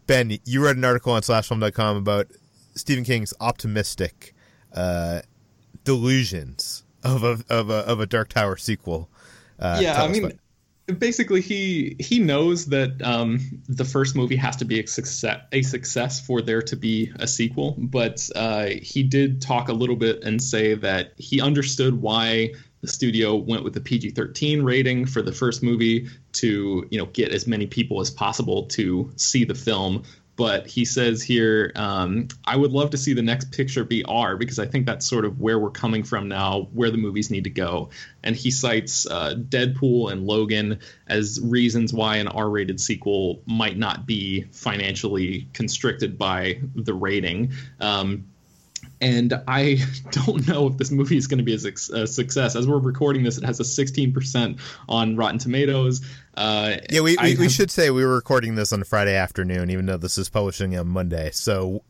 ben, 0.06 0.38
you 0.44 0.64
read 0.64 0.76
an 0.76 0.84
article 0.84 1.12
on 1.12 1.22
slashfilm.com 1.22 1.96
about 1.96 2.28
Stephen 2.74 3.04
King's 3.04 3.32
optimistic 3.40 4.34
uh, 4.74 5.20
delusions 5.84 6.84
of 7.02 7.22
a 7.22 7.38
of 7.48 7.70
a 7.70 7.78
of 7.86 8.00
a 8.00 8.06
Dark 8.06 8.28
Tower 8.28 8.56
sequel. 8.56 9.08
Uh, 9.58 9.78
yeah, 9.80 10.02
I 10.02 10.08
mean, 10.08 10.22
what 10.24 10.36
basically 10.86 11.40
he 11.40 11.96
he 11.98 12.18
knows 12.18 12.66
that 12.66 13.00
um, 13.02 13.40
the 13.68 13.84
first 13.84 14.14
movie 14.14 14.36
has 14.36 14.56
to 14.56 14.64
be 14.64 14.80
a 14.80 14.86
success 14.86 15.40
a 15.52 15.62
success 15.62 16.20
for 16.20 16.40
there 16.40 16.62
to 16.62 16.76
be 16.76 17.12
a 17.18 17.26
sequel 17.26 17.74
but 17.78 18.28
uh, 18.36 18.66
he 18.80 19.02
did 19.02 19.42
talk 19.42 19.68
a 19.68 19.72
little 19.72 19.96
bit 19.96 20.22
and 20.22 20.42
say 20.42 20.74
that 20.74 21.12
he 21.16 21.40
understood 21.40 22.00
why 22.00 22.52
the 22.82 22.88
studio 22.88 23.34
went 23.34 23.64
with 23.64 23.74
the 23.74 23.80
PG-13 23.80 24.62
rating 24.62 25.06
for 25.06 25.22
the 25.22 25.32
first 25.32 25.62
movie 25.62 26.08
to 26.32 26.86
you 26.90 26.98
know 26.98 27.06
get 27.06 27.32
as 27.32 27.46
many 27.46 27.66
people 27.66 28.00
as 28.00 28.10
possible 28.10 28.66
to 28.66 29.10
see 29.16 29.44
the 29.44 29.54
film 29.54 30.04
but 30.36 30.66
he 30.66 30.84
says 30.84 31.22
here, 31.22 31.72
um, 31.74 32.28
I 32.44 32.56
would 32.56 32.70
love 32.70 32.90
to 32.90 32.98
see 32.98 33.14
the 33.14 33.22
next 33.22 33.52
picture 33.52 33.84
be 33.84 34.04
R 34.04 34.36
because 34.36 34.58
I 34.58 34.66
think 34.66 34.86
that's 34.86 35.06
sort 35.06 35.24
of 35.24 35.40
where 35.40 35.58
we're 35.58 35.70
coming 35.70 36.04
from 36.04 36.28
now, 36.28 36.68
where 36.72 36.90
the 36.90 36.98
movies 36.98 37.30
need 37.30 37.44
to 37.44 37.50
go. 37.50 37.88
And 38.22 38.36
he 38.36 38.50
cites 38.50 39.06
uh, 39.06 39.34
Deadpool 39.34 40.12
and 40.12 40.26
Logan 40.26 40.80
as 41.06 41.40
reasons 41.42 41.92
why 41.92 42.16
an 42.16 42.28
R 42.28 42.48
rated 42.50 42.80
sequel 42.80 43.42
might 43.46 43.78
not 43.78 44.06
be 44.06 44.42
financially 44.52 45.48
constricted 45.54 46.18
by 46.18 46.60
the 46.74 46.94
rating. 46.94 47.52
Um, 47.80 48.26
and 49.00 49.42
I 49.46 49.78
don't 50.10 50.46
know 50.48 50.66
if 50.68 50.76
this 50.76 50.90
movie 50.90 51.16
is 51.16 51.26
going 51.26 51.38
to 51.38 51.44
be 51.44 51.54
a, 51.54 51.56
a, 51.56 52.06
success. 52.06 52.56
As 52.56 52.66
we're 52.66 52.78
recording 52.78 53.22
this, 53.22 53.38
it 53.38 53.44
has 53.44 53.60
a 53.60 53.62
16% 53.62 54.60
on 54.88 55.16
Rotten 55.16 55.38
Tomatoes. 55.38 56.04
Uh, 56.34 56.76
yeah, 56.90 57.00
we, 57.00 57.16
we, 57.16 57.30
have, 57.30 57.38
we, 57.38 57.48
should 57.48 57.70
say 57.70 57.90
we 57.90 58.04
were 58.04 58.14
recording 58.14 58.54
this 58.54 58.72
on 58.72 58.84
Friday 58.84 59.14
afternoon, 59.14 59.70
even 59.70 59.86
though 59.86 59.96
this 59.96 60.18
is 60.18 60.28
publishing 60.28 60.76
on 60.76 60.88
Monday. 60.88 61.30
So 61.32 61.82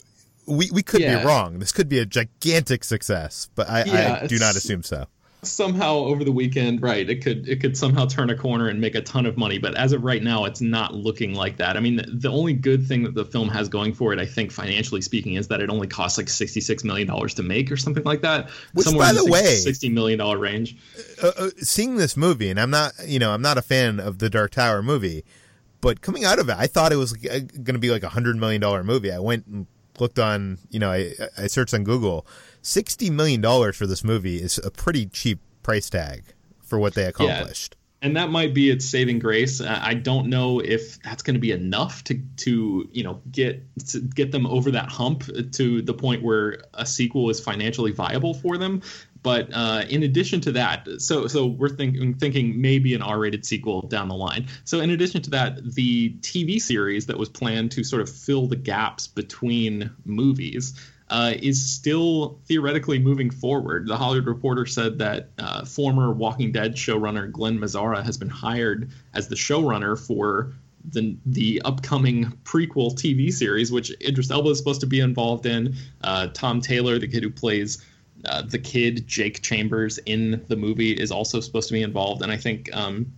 we, 0.47 0.71
we 0.71 0.83
could 0.83 1.01
yeah. 1.01 1.21
be 1.21 1.25
wrong. 1.25 1.59
This 1.59 1.73
could 1.73 1.89
be 1.89 1.99
a 1.99 2.07
gigantic 2.07 2.85
success, 2.85 3.49
but 3.55 3.69
I, 3.69 3.85
yeah, 3.85 4.21
I 4.23 4.27
do 4.27 4.39
not 4.39 4.57
assume 4.57 4.83
so 4.83 5.07
somehow 5.47 5.95
over 5.97 6.25
the 6.25 6.33
weekend, 6.33 6.83
right? 6.83 7.09
It 7.09 7.23
could 7.23 7.49
it 7.49 7.61
could 7.61 7.77
somehow 7.77 8.07
turn 8.07 8.31
a 8.31 8.37
corner 8.37 8.69
and 8.69 8.81
make 8.81 8.95
a 8.95 9.01
ton 9.01 9.27
of 9.27 9.37
money, 9.37 9.59
but 9.59 9.75
as 9.77 9.93
of 9.93 10.05
right 10.05 10.23
now, 10.23 10.45
it's 10.45 10.61
not 10.61 10.95
looking 10.95 11.35
like 11.35 11.57
that. 11.59 11.77
I 11.77 11.81
mean, 11.81 11.97
the, 11.97 12.05
the 12.05 12.29
only 12.29 12.53
good 12.53 12.87
thing 12.87 13.05
that 13.05 13.15
the 13.15 13.25
film 13.25 13.49
has 13.49 13.69
going 13.69 13.95
for 13.95 14.13
it, 14.13 14.19
I 14.19 14.27
think, 14.27 14.53
financially 14.53 15.01
speaking, 15.01 15.35
is 15.35 15.49
that 15.49 15.61
it 15.61 15.71
only 15.71 15.87
costs 15.87 16.19
like 16.19 16.29
sixty 16.29 16.61
six 16.61 16.85
million 16.85 17.09
dollars 17.09 17.35
to 17.35 17.43
make 17.43 17.71
or 17.71 17.77
something 17.77 18.05
like 18.05 18.23
that. 18.23 18.51
Which, 18.73 18.87
Somewhere 18.87 19.09
by 19.09 19.13
the, 19.13 19.23
the 19.25 19.31
way, 19.31 19.57
sixty 19.57 19.89
million 19.89 20.19
dollar 20.19 20.39
range. 20.39 20.77
Uh, 21.23 21.33
uh, 21.37 21.51
seeing 21.59 21.97
this 21.97 22.17
movie, 22.17 22.51
and 22.51 22.61
I'm 22.61 22.71
not, 22.71 22.93
you 23.07 23.19
know, 23.19 23.33
I'm 23.33 23.43
not 23.43 23.59
a 23.59 23.63
fan 23.63 24.01
of 24.01 24.19
the 24.19 24.31
Dark 24.31 24.53
Tower 24.53 24.83
movie, 24.83 25.25
but 25.81 26.01
coming 26.01 26.25
out 26.25 26.39
of 26.39 26.49
it, 26.49 26.57
I 26.59 26.67
thought 26.67 26.93
it 26.93 26.97
was 26.97 27.13
uh, 27.13 27.39
going 27.39 27.75
to 27.75 27.79
be 27.79 27.91
like 27.91 28.03
a 28.03 28.09
hundred 28.09 28.37
million 28.37 28.61
dollar 28.61 28.83
movie. 28.83 29.13
I 29.13 29.19
went 29.19 29.47
and 29.47 29.67
looked 30.01 30.19
on, 30.19 30.59
you 30.71 30.79
know, 30.79 30.91
I, 30.91 31.13
I 31.37 31.47
searched 31.47 31.75
on 31.75 31.85
Google. 31.85 32.27
Sixty 32.63 33.11
million 33.11 33.41
dollars 33.41 33.77
for 33.77 33.87
this 33.87 34.03
movie 34.03 34.37
is 34.37 34.59
a 34.59 34.71
pretty 34.71 35.07
cheap 35.07 35.39
price 35.63 35.89
tag 35.89 36.25
for 36.63 36.79
what 36.79 36.95
they 36.95 37.05
accomplished. 37.05 37.77
Yeah 37.79 37.83
and 38.03 38.17
that 38.17 38.31
might 38.31 38.55
be 38.55 38.71
its 38.71 38.85
saving 38.85 39.19
grace. 39.19 39.61
I 39.61 39.95
don't 39.95 40.29
know 40.29 40.61
if 40.61 41.03
that's 41.03 41.23
going 41.23 41.35
to 41.35 41.41
be 41.41 41.51
enough 41.51 42.05
to 42.05 42.21
to 42.39 42.89
you 42.93 43.03
know 43.03 43.21
get 43.31 43.63
to 43.89 44.01
get 44.01 44.33
them 44.33 44.47
over 44.47 44.71
that 44.71 44.89
hump 44.89 45.25
to 45.53 45.83
the 45.83 45.95
point 45.95 46.23
where 46.23 46.63
a 46.75 46.85
sequel 46.85 47.31
is 47.31 47.41
financially 47.41 47.93
viable 47.93 48.35
for 48.35 48.59
them. 48.59 48.83
But 49.27 49.49
uh, 49.53 49.83
in 49.91 50.05
addition 50.05 50.41
to 50.43 50.53
that, 50.53 50.87
so 50.99 51.27
so 51.27 51.47
we're 51.47 51.69
thinking 51.69 52.15
thinking 52.15 52.61
maybe 52.61 52.95
an 52.95 53.03
R-rated 53.03 53.45
sequel 53.45 53.83
down 53.83 54.07
the 54.07 54.15
line. 54.15 54.47
So 54.63 54.79
in 54.79 54.91
addition 54.91 55.21
to 55.23 55.31
that, 55.31 55.75
the 55.75 56.11
TV 56.21 56.63
series 56.63 57.07
that 57.07 57.19
was 57.19 57.29
planned 57.29 57.73
to 57.73 57.83
sort 57.83 58.03
of 58.03 58.09
fill 58.09 58.47
the 58.47 58.55
gaps 58.55 59.09
between 59.09 59.91
movies 60.05 60.81
uh, 61.11 61.33
is 61.43 61.61
still 61.61 62.39
theoretically 62.47 63.01
moving 63.01 63.31
forward. 63.31 63.89
The 63.89 63.97
Hollywood 63.97 64.29
Reporter 64.29 64.65
said 64.65 65.01
that 65.01 65.31
uh, 65.39 65.65
former 65.65 66.13
Walking 66.13 66.53
Dead 66.53 66.77
showrunner 66.77 67.29
Glen 67.33 67.59
Mazzara 67.59 68.05
has 68.05 68.17
been 68.17 68.31
hired 68.31 68.93
as 69.13 69.27
the 69.27 69.35
showrunner 69.35 69.99
for 69.99 70.53
the 70.93 71.17
the 71.27 71.61
upcoming 71.65 72.27
prequel 72.45 72.95
TV 72.95 73.33
series, 73.33 73.73
which 73.73 73.91
Idris 74.01 74.31
Elba 74.31 74.51
is 74.51 74.59
supposed 74.59 74.83
to 74.83 74.87
be 74.87 75.01
involved 75.01 75.47
in. 75.47 75.75
Uh, 76.01 76.29
Tom 76.29 76.61
Taylor, 76.61 77.01
the 77.01 77.09
kid 77.09 77.25
who 77.25 77.31
plays 77.31 77.85
uh, 78.25 78.43
the 78.43 78.59
kid 78.59 79.07
Jake 79.07 79.43
Chambers 79.43 79.99
in 79.99 80.45
the 80.49 80.57
movie, 80.57 80.93
is 80.93 81.11
also 81.11 81.41
supposed 81.41 81.69
to 81.69 81.75
be 81.75 81.83
involved, 81.83 82.23
and 82.23 82.33
I 82.33 82.37
think 82.37 82.75
um, 82.75 83.13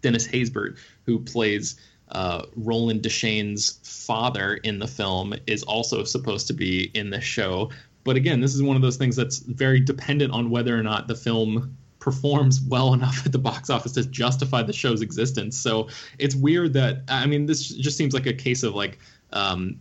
Dennis 0.00 0.26
Haysbert, 0.26 0.76
who 1.04 1.18
plays 1.18 1.76
uh, 2.10 2.42
Roland 2.54 3.02
Deschain's 3.02 3.80
father 3.82 4.54
in 4.54 4.78
the 4.78 4.86
film 4.86 5.34
is 5.46 5.62
also 5.64 6.04
supposed 6.04 6.46
to 6.46 6.52
be 6.52 6.90
in 6.94 7.10
the 7.10 7.20
show. 7.20 7.70
But 8.04 8.16
again, 8.16 8.40
this 8.40 8.54
is 8.54 8.62
one 8.62 8.76
of 8.76 8.82
those 8.82 8.96
things 8.96 9.16
that's 9.16 9.38
very 9.38 9.80
dependent 9.80 10.32
on 10.32 10.50
whether 10.50 10.78
or 10.78 10.82
not 10.82 11.08
the 11.08 11.16
film 11.16 11.76
performs 11.98 12.60
well 12.60 12.94
enough 12.94 13.22
at 13.26 13.32
the 13.32 13.38
box 13.38 13.68
office 13.68 13.92
to 13.92 14.04
justify 14.04 14.62
the 14.62 14.72
show's 14.72 15.02
existence. 15.02 15.58
So 15.58 15.88
it's 16.18 16.36
weird 16.36 16.72
that 16.74 17.02
I 17.08 17.26
mean, 17.26 17.46
this 17.46 17.68
just 17.68 17.96
seems 17.96 18.14
like 18.14 18.26
a 18.26 18.32
case 18.32 18.62
of 18.62 18.74
like 18.74 18.98
um, 19.32 19.80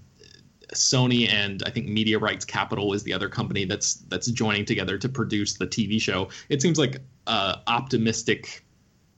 Sony 0.73 1.29
and 1.29 1.63
I 1.65 1.69
think 1.69 1.87
Media 1.87 2.19
Rights 2.19 2.45
Capital 2.45 2.93
is 2.93 3.03
the 3.03 3.13
other 3.13 3.29
company 3.29 3.65
that's 3.65 3.95
that's 3.95 4.27
joining 4.27 4.65
together 4.65 4.97
to 4.97 5.09
produce 5.09 5.53
the 5.53 5.67
TV 5.67 6.01
show. 6.01 6.29
It 6.49 6.61
seems 6.61 6.77
like 6.77 7.01
uh, 7.27 7.57
optimistic 7.67 8.65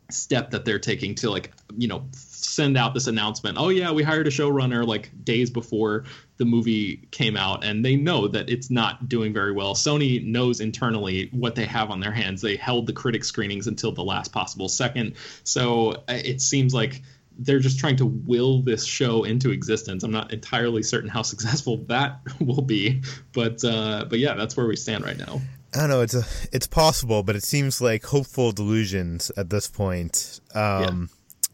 step 0.10 0.52
that 0.52 0.64
they're 0.64 0.80
taking 0.80 1.16
to 1.16 1.30
like 1.30 1.52
you 1.78 1.88
know 1.88 2.06
send 2.14 2.78
out 2.78 2.94
this 2.94 3.08
announcement. 3.08 3.58
Oh 3.60 3.70
yeah 3.70 3.92
we 3.92 4.04
hired 4.04 4.28
a 4.28 4.30
showrunner 4.30 4.88
like 4.88 5.12
days 5.24 5.50
before 5.50 6.06
the 6.38 6.46
movie 6.46 7.08
came 7.12 7.36
out 7.36 7.64
and 7.64 7.84
they 7.84 7.96
know 7.96 8.28
that 8.28 8.50
it's 8.50 8.70
not 8.70 9.10
doing 9.10 9.34
very 9.34 9.52
well. 9.52 9.74
Sony 9.74 10.24
knows 10.24 10.62
internally 10.62 11.30
what 11.34 11.56
they 11.56 11.66
have 11.66 11.92
on 11.92 12.00
their 12.00 12.12
hands. 12.12 12.42
They 12.42 12.56
held 12.56 12.88
the 12.88 12.94
critic 12.94 13.24
screenings 13.24 13.68
until 13.68 13.92
the 13.92 14.04
last 14.04 14.32
possible 14.32 14.70
second. 14.70 15.16
So 15.44 15.92
uh, 16.08 16.20
it 16.24 16.42
seems 16.42 16.74
like 16.74 17.02
they're 17.40 17.60
just 17.60 17.80
trying 17.80 17.96
to 17.98 18.06
will 18.06 18.62
this 18.62 18.86
show 18.86 19.24
into 19.24 19.52
existence. 19.52 20.04
I'm 20.04 20.12
not 20.12 20.34
entirely 20.34 20.84
certain 20.84 21.10
how 21.10 21.22
successful 21.24 21.78
that 21.88 22.20
will 22.40 22.62
be, 22.62 23.02
but 23.34 23.64
uh, 23.64 24.06
but 24.10 24.20
yeah, 24.20 24.36
that's 24.36 24.58
where 24.58 24.68
we 24.68 24.76
stand 24.76 25.04
right 25.04 25.18
now. 25.18 25.42
I 25.76 25.82
don't 25.82 25.90
know. 25.90 26.02
It's 26.02 26.14
a, 26.14 26.24
it's 26.52 26.68
possible, 26.68 27.24
but 27.24 27.36
it 27.36 27.44
seems 27.44 27.82
like 27.82 28.06
hopeful 28.06 28.52
delusions 28.52 29.32
at 29.38 29.50
this 29.50 29.68
point. 29.68 30.40
Um, 30.56 30.62
yeah. 30.64 31.54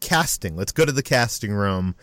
Casting. 0.00 0.56
Let's 0.56 0.72
go 0.72 0.84
to 0.84 0.92
the 0.92 1.02
casting 1.02 1.52
room. 1.52 1.94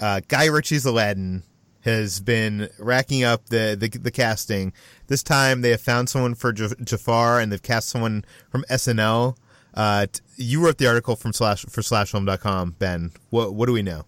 Uh, 0.00 0.20
Guy 0.28 0.46
Ritchie's 0.46 0.86
Aladdin 0.86 1.42
has 1.80 2.20
been 2.20 2.68
racking 2.78 3.24
up 3.24 3.46
the, 3.46 3.76
the, 3.78 3.88
the 3.88 4.10
casting. 4.10 4.72
This 5.08 5.22
time 5.22 5.62
they 5.62 5.70
have 5.70 5.80
found 5.80 6.08
someone 6.08 6.34
for 6.34 6.52
Jafar 6.52 7.40
and 7.40 7.50
they've 7.50 7.62
cast 7.62 7.88
someone 7.88 8.24
from 8.50 8.64
SNL. 8.70 9.36
Uh, 9.74 10.06
you 10.36 10.64
wrote 10.64 10.78
the 10.78 10.86
article 10.86 11.16
from 11.16 11.32
slash 11.32 11.64
for 11.66 11.80
slashfilm.com, 11.80 12.76
Ben. 12.78 13.12
What 13.30 13.54
what 13.54 13.66
do 13.66 13.72
we 13.72 13.82
know? 13.82 14.04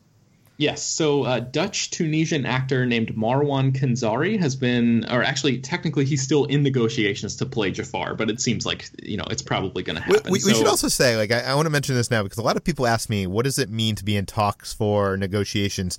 Yes. 0.63 0.83
So, 0.83 1.25
a 1.25 1.41
Dutch 1.41 1.91
Tunisian 1.91 2.47
actor 2.47 2.87
named 2.87 3.17
Marwan 3.17 3.73
Kenzari 3.73 4.39
has 4.39 4.55
been, 4.55 5.05
or 5.11 5.23
actually, 5.23 5.59
technically, 5.59 6.05
he's 6.05 6.23
still 6.23 6.45
in 6.45 6.63
negotiations 6.63 7.35
to 7.37 7.47
play 7.47 7.73
Jafar, 7.73 8.15
but 8.15 8.31
it 8.31 8.41
seems 8.41 8.65
like 8.65 8.89
you 9.03 9.17
know 9.17 9.25
it's 9.31 9.43
probably 9.43 9.83
going 9.83 9.97
to 9.97 10.03
happen. 10.03 10.23
We, 10.27 10.33
we, 10.33 10.39
so, 10.39 10.47
we, 10.49 10.55
should 10.55 10.69
also 10.69 10.89
say, 10.89 11.17
like, 11.17 11.33
I, 11.33 11.41
I 11.41 11.55
want 11.55 11.67
to 11.67 11.71
mention 11.71 11.97
this 11.97 12.13
now 12.13 12.23
because 12.23 12.39
a 12.39 12.43
lot 12.43 12.57
of 12.57 12.63
people 12.63 12.87
ask 12.87 13.11
me, 13.11 13.27
what 13.27 13.45
does 13.45 13.59
it 13.59 13.71
mean 13.71 13.97
to 13.97 14.05
be 14.05 14.17
in 14.17 14.25
talks 14.25 14.73
for 14.73 15.17
negotiations? 15.17 15.99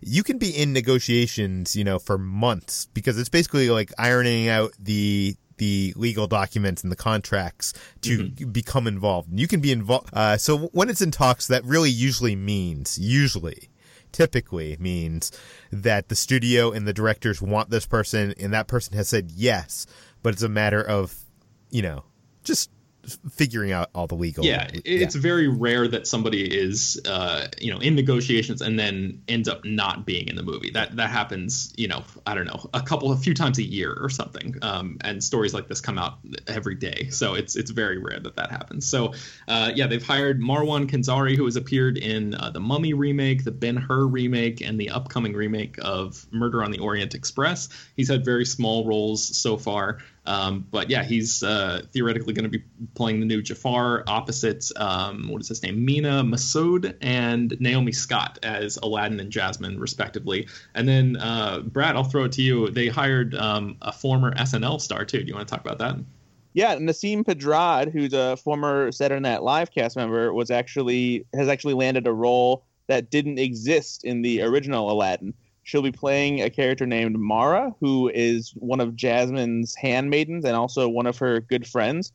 You 0.00 0.22
can 0.22 0.38
be 0.38 0.50
in 0.50 0.72
negotiations, 0.72 1.74
you 1.74 1.82
know, 1.82 1.98
for 1.98 2.16
months 2.16 2.86
because 2.94 3.18
it's 3.18 3.30
basically 3.30 3.70
like 3.70 3.92
ironing 3.98 4.48
out 4.48 4.74
the 4.78 5.36
the 5.56 5.92
legal 5.96 6.26
documents 6.26 6.82
and 6.82 6.90
the 6.90 6.96
contracts 6.96 7.72
to 8.02 8.24
mm-hmm. 8.24 8.50
become 8.50 8.86
involved. 8.86 9.30
And 9.30 9.40
you 9.40 9.48
can 9.48 9.60
be 9.60 9.72
involved. 9.72 10.10
Uh, 10.12 10.36
so 10.36 10.68
when 10.72 10.88
it's 10.88 11.00
in 11.00 11.10
talks, 11.10 11.46
that 11.46 11.64
really 11.64 11.90
usually 11.90 12.36
means 12.36 12.98
usually 12.98 13.70
typically 14.14 14.76
means 14.78 15.32
that 15.72 16.08
the 16.08 16.14
studio 16.14 16.70
and 16.70 16.86
the 16.86 16.92
directors 16.92 17.42
want 17.42 17.68
this 17.68 17.84
person 17.84 18.32
and 18.38 18.54
that 18.54 18.68
person 18.68 18.96
has 18.96 19.08
said 19.08 19.30
yes, 19.32 19.86
but 20.22 20.32
it's 20.32 20.42
a 20.42 20.48
matter 20.48 20.80
of, 20.80 21.16
you 21.70 21.82
know, 21.82 22.04
just 22.44 22.70
figuring 23.32 23.72
out 23.72 23.90
all 23.94 24.06
the 24.06 24.14
legal. 24.14 24.44
Yeah, 24.44 24.68
it's 24.84 25.14
yeah. 25.14 25.20
very 25.20 25.48
rare 25.48 25.88
that 25.88 26.06
somebody 26.06 26.42
is, 26.42 27.00
uh, 27.06 27.48
you 27.60 27.72
know, 27.72 27.78
in 27.78 27.94
negotiations 27.94 28.62
and 28.62 28.78
then 28.78 29.22
ends 29.28 29.48
up 29.48 29.64
not 29.64 30.06
being 30.06 30.28
in 30.28 30.36
the 30.36 30.42
movie. 30.42 30.70
That 30.70 30.96
that 30.96 31.10
happens, 31.10 31.72
you 31.76 31.88
know, 31.88 32.04
I 32.26 32.34
don't 32.34 32.46
know, 32.46 32.68
a 32.74 32.80
couple, 32.80 33.12
a 33.12 33.16
few 33.16 33.34
times 33.34 33.58
a 33.58 33.62
year 33.62 33.96
or 34.00 34.08
something. 34.10 34.56
Um, 34.62 34.98
and 35.02 35.22
stories 35.22 35.54
like 35.54 35.68
this 35.68 35.80
come 35.80 35.98
out 35.98 36.18
every 36.46 36.74
day, 36.74 37.08
so 37.10 37.34
it's 37.34 37.56
it's 37.56 37.70
very 37.70 37.98
rare 37.98 38.20
that 38.20 38.36
that 38.36 38.50
happens. 38.50 38.88
So, 38.88 39.14
uh, 39.48 39.72
yeah, 39.74 39.86
they've 39.86 40.04
hired 40.04 40.40
Marwan 40.40 40.88
Kenzari, 40.88 41.36
who 41.36 41.44
has 41.44 41.56
appeared 41.56 41.98
in 41.98 42.34
uh, 42.34 42.50
the 42.50 42.60
Mummy 42.60 42.94
remake, 42.94 43.44
the 43.44 43.52
Ben 43.52 43.76
Hur 43.76 44.06
remake, 44.06 44.60
and 44.60 44.78
the 44.78 44.90
upcoming 44.90 45.34
remake 45.34 45.76
of 45.82 46.26
Murder 46.32 46.62
on 46.62 46.70
the 46.70 46.78
Orient 46.78 47.14
Express. 47.14 47.68
He's 47.96 48.08
had 48.08 48.24
very 48.24 48.44
small 48.44 48.86
roles 48.86 49.36
so 49.36 49.56
far. 49.56 49.98
Um, 50.26 50.66
but 50.70 50.90
yeah, 50.90 51.04
he's 51.04 51.42
uh, 51.42 51.82
theoretically 51.92 52.32
going 52.32 52.50
to 52.50 52.58
be 52.58 52.64
playing 52.94 53.20
the 53.20 53.26
new 53.26 53.42
Jafar 53.42 54.04
opposite 54.06 54.64
um, 54.76 55.28
what 55.28 55.42
is 55.42 55.48
his 55.48 55.62
name, 55.62 55.84
Mena 55.84 56.22
Massoud 56.22 56.96
and 57.00 57.58
Naomi 57.60 57.92
Scott 57.92 58.38
as 58.42 58.78
Aladdin 58.78 59.20
and 59.20 59.30
Jasmine, 59.30 59.78
respectively. 59.78 60.48
And 60.74 60.88
then 60.88 61.16
uh, 61.16 61.60
Brad, 61.60 61.96
I'll 61.96 62.04
throw 62.04 62.24
it 62.24 62.32
to 62.32 62.42
you. 62.42 62.70
They 62.70 62.88
hired 62.88 63.34
um, 63.34 63.76
a 63.82 63.92
former 63.92 64.34
SNL 64.34 64.80
star 64.80 65.04
too. 65.04 65.20
Do 65.20 65.26
you 65.26 65.34
want 65.34 65.46
to 65.46 65.54
talk 65.54 65.64
about 65.64 65.78
that? 65.78 65.96
Yeah, 66.54 66.76
Nasim 66.76 67.24
Pedrad, 67.24 67.92
who's 67.92 68.12
a 68.12 68.36
former 68.36 68.92
Saturday 68.92 69.20
Night 69.20 69.42
Live 69.42 69.72
cast 69.72 69.96
member, 69.96 70.32
was 70.32 70.52
actually 70.52 71.26
has 71.34 71.48
actually 71.48 71.74
landed 71.74 72.06
a 72.06 72.12
role 72.12 72.64
that 72.86 73.10
didn't 73.10 73.38
exist 73.38 74.04
in 74.04 74.22
the 74.22 74.42
original 74.42 74.90
Aladdin. 74.90 75.34
She'll 75.64 75.82
be 75.82 75.92
playing 75.92 76.42
a 76.42 76.50
character 76.50 76.86
named 76.86 77.18
Mara, 77.18 77.74
who 77.80 78.10
is 78.14 78.52
one 78.56 78.80
of 78.80 78.94
Jasmine's 78.94 79.74
handmaidens 79.74 80.44
and 80.44 80.54
also 80.54 80.88
one 80.88 81.06
of 81.06 81.18
her 81.18 81.40
good 81.40 81.66
friends. 81.66 82.12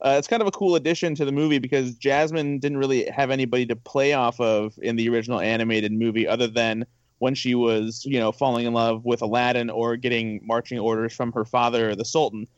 Uh, 0.00 0.16
it's 0.18 0.28
kind 0.28 0.40
of 0.40 0.48
a 0.48 0.52
cool 0.52 0.74
addition 0.76 1.14
to 1.16 1.24
the 1.24 1.32
movie 1.32 1.58
because 1.58 1.94
Jasmine 1.96 2.58
didn't 2.58 2.78
really 2.78 3.08
have 3.10 3.30
anybody 3.30 3.66
to 3.66 3.76
play 3.76 4.14
off 4.14 4.40
of 4.40 4.78
in 4.82 4.96
the 4.96 5.08
original 5.08 5.40
animated 5.40 5.92
movie 5.92 6.26
other 6.26 6.46
than 6.46 6.86
when 7.18 7.34
she 7.34 7.54
was, 7.54 8.04
you 8.04 8.18
know, 8.18 8.32
falling 8.32 8.66
in 8.66 8.72
love 8.72 9.04
with 9.04 9.22
Aladdin 9.22 9.70
or 9.70 9.96
getting 9.96 10.40
marching 10.44 10.78
orders 10.78 11.12
from 11.12 11.30
her 11.32 11.44
father, 11.44 11.94
the 11.94 12.04
Sultan. 12.04 12.48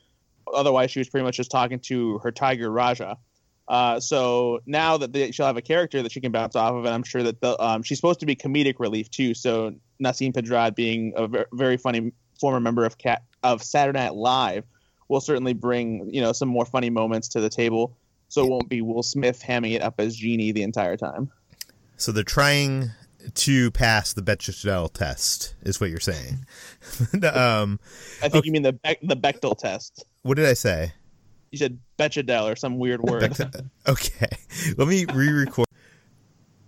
Otherwise, 0.55 0.91
she 0.91 1.01
was 1.01 1.09
pretty 1.09 1.25
much 1.25 1.37
just 1.37 1.51
talking 1.51 1.79
to 1.81 2.19
her 2.19 2.33
tiger 2.33 2.71
Rajah. 2.71 3.19
Uh, 3.66 3.99
so 3.99 4.61
now 4.66 4.99
that 4.99 5.12
they, 5.12 5.30
she'll 5.30 5.47
have 5.47 5.56
a 5.56 5.62
character 5.62 6.02
that 6.02 6.12
she 6.12 6.21
can 6.21 6.33
bounce 6.33 6.54
off 6.54 6.75
of, 6.75 6.85
and 6.85 6.94
I'm 6.94 7.02
sure 7.02 7.23
that 7.23 7.40
the, 7.40 7.61
um, 7.62 7.83
she's 7.83 7.99
supposed 7.99 8.21
to 8.21 8.26
be 8.26 8.37
comedic 8.37 8.75
relief 8.78 9.11
too. 9.11 9.35
So 9.35 9.75
Nasim 10.02 10.35
Pedrad, 10.35 10.75
being 10.75 11.12
a 11.16 11.26
ver- 11.26 11.47
very 11.52 11.76
funny 11.76 12.12
former 12.40 12.61
member 12.61 12.85
of 12.85 12.99
Cat 12.99 13.23
of 13.42 13.62
Saturday 13.62 13.99
Night 13.99 14.14
Live, 14.14 14.64
will 15.09 15.21
certainly 15.21 15.54
bring 15.54 16.11
you 16.12 16.21
know 16.21 16.33
some 16.33 16.49
more 16.49 16.66
funny 16.66 16.90
moments 16.90 17.28
to 17.28 17.40
the 17.40 17.49
table. 17.49 17.97
So 18.28 18.44
it 18.44 18.50
won't 18.50 18.68
be 18.68 18.83
Will 18.83 19.02
Smith 19.02 19.42
hamming 19.42 19.75
it 19.75 19.83
up 19.83 19.94
as 19.99 20.16
Genie 20.16 20.52
the 20.52 20.62
entire 20.62 20.97
time. 20.97 21.30
So 21.97 22.11
they're 22.11 22.25
trying 22.25 22.90
to 23.33 23.71
pass 23.71 24.12
the 24.12 24.23
Bechdel 24.23 24.92
test, 24.92 25.54
is 25.62 25.80
what 25.80 25.90
you're 25.90 26.00
saying. 26.00 26.44
um, 27.33 27.78
I 28.23 28.28
think 28.28 28.35
okay. 28.35 28.40
you 28.44 28.52
mean 28.52 28.62
the 28.62 28.73
Be- 28.73 28.99
the 29.02 29.16
Bechdel 29.16 29.56
test. 29.56 30.04
What 30.23 30.37
did 30.37 30.47
I 30.47 30.54
say? 30.54 30.92
You 31.54 31.58
said 31.58 31.78
Bechdel 32.00 32.50
or 32.50 32.56
some 32.56 32.78
weird 32.78 33.00
word. 33.00 33.38
okay, 33.88 34.28
let 34.76 34.88
me 34.88 35.04
re-record. 35.04 35.68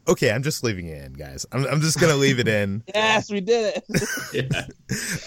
Okay, 0.07 0.31
I'm 0.31 0.45
just 0.45 0.63
leaving 0.63 0.87
it 0.87 1.05
in, 1.05 1.15
guys. 1.15 1.45
I'm, 1.51 1.67
I'm 1.67 1.81
just 1.81 1.99
gonna 2.01 2.15
leave 2.15 2.39
it 2.39 2.47
in. 2.47 2.85
yes, 2.95 3.29
we 3.29 3.41
did 3.41 3.75
it. 3.77 4.47
yeah. 4.53 4.67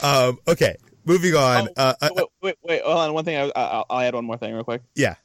Um, 0.01 0.39
okay, 0.47 0.77
moving 1.03 1.35
on. 1.35 1.67
Oh, 1.67 1.73
uh, 1.75 1.93
uh, 2.01 2.09
wait, 2.15 2.25
wait, 2.41 2.55
wait, 2.63 2.81
hold 2.83 2.99
on. 2.99 3.13
One 3.13 3.25
thing, 3.25 3.35
I, 3.35 3.83
will 3.89 3.99
add 3.99 4.15
one 4.15 4.23
more 4.23 4.37
thing 4.37 4.53
real 4.53 4.63
quick. 4.63 4.81
Yeah. 4.95 5.15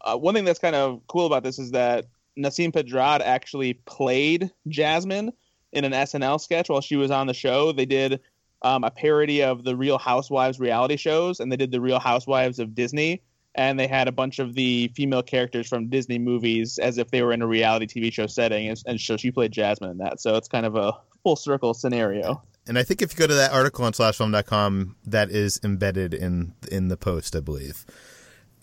Uh, 0.00 0.16
one 0.16 0.32
thing 0.34 0.44
that's 0.44 0.60
kind 0.60 0.76
of 0.76 1.00
cool 1.08 1.26
about 1.26 1.42
this 1.42 1.58
is 1.58 1.72
that 1.72 2.06
Nasim 2.38 2.72
Pedrad 2.72 3.20
actually 3.20 3.74
played 3.74 4.52
Jasmine 4.68 5.32
in 5.72 5.84
an 5.84 5.90
SNL 5.90 6.40
sketch 6.40 6.68
while 6.68 6.80
she 6.80 6.94
was 6.94 7.10
on 7.10 7.26
the 7.26 7.34
show. 7.34 7.72
They 7.72 7.86
did 7.86 8.20
um, 8.62 8.84
a 8.84 8.92
parody 8.92 9.42
of 9.42 9.64
the 9.64 9.74
Real 9.74 9.98
Housewives 9.98 10.60
reality 10.60 10.96
shows, 10.96 11.40
and 11.40 11.50
they 11.50 11.56
did 11.56 11.72
the 11.72 11.80
Real 11.80 11.98
Housewives 11.98 12.60
of 12.60 12.76
Disney. 12.76 13.22
And 13.54 13.78
they 13.78 13.86
had 13.86 14.08
a 14.08 14.12
bunch 14.12 14.38
of 14.38 14.54
the 14.54 14.90
female 14.96 15.22
characters 15.22 15.68
from 15.68 15.88
Disney 15.88 16.18
movies 16.18 16.78
as 16.78 16.96
if 16.96 17.10
they 17.10 17.22
were 17.22 17.32
in 17.32 17.42
a 17.42 17.46
reality 17.46 17.86
TV 17.86 18.12
show 18.12 18.26
setting, 18.26 18.68
and, 18.68 18.82
and 18.86 19.00
so 19.00 19.16
she 19.16 19.30
played 19.30 19.52
Jasmine 19.52 19.90
in 19.90 19.98
that. 19.98 20.20
So 20.20 20.36
it's 20.36 20.48
kind 20.48 20.64
of 20.64 20.74
a 20.74 20.92
full 21.22 21.36
circle 21.36 21.74
scenario. 21.74 22.42
And 22.66 22.78
I 22.78 22.82
think 22.82 23.02
if 23.02 23.12
you 23.12 23.18
go 23.18 23.26
to 23.26 23.34
that 23.34 23.52
article 23.52 23.84
on 23.84 23.92
slashfilm.com, 23.92 24.96
that 25.06 25.30
is 25.30 25.60
embedded 25.64 26.14
in 26.14 26.54
in 26.70 26.88
the 26.88 26.96
post, 26.96 27.36
I 27.36 27.40
believe. 27.40 27.84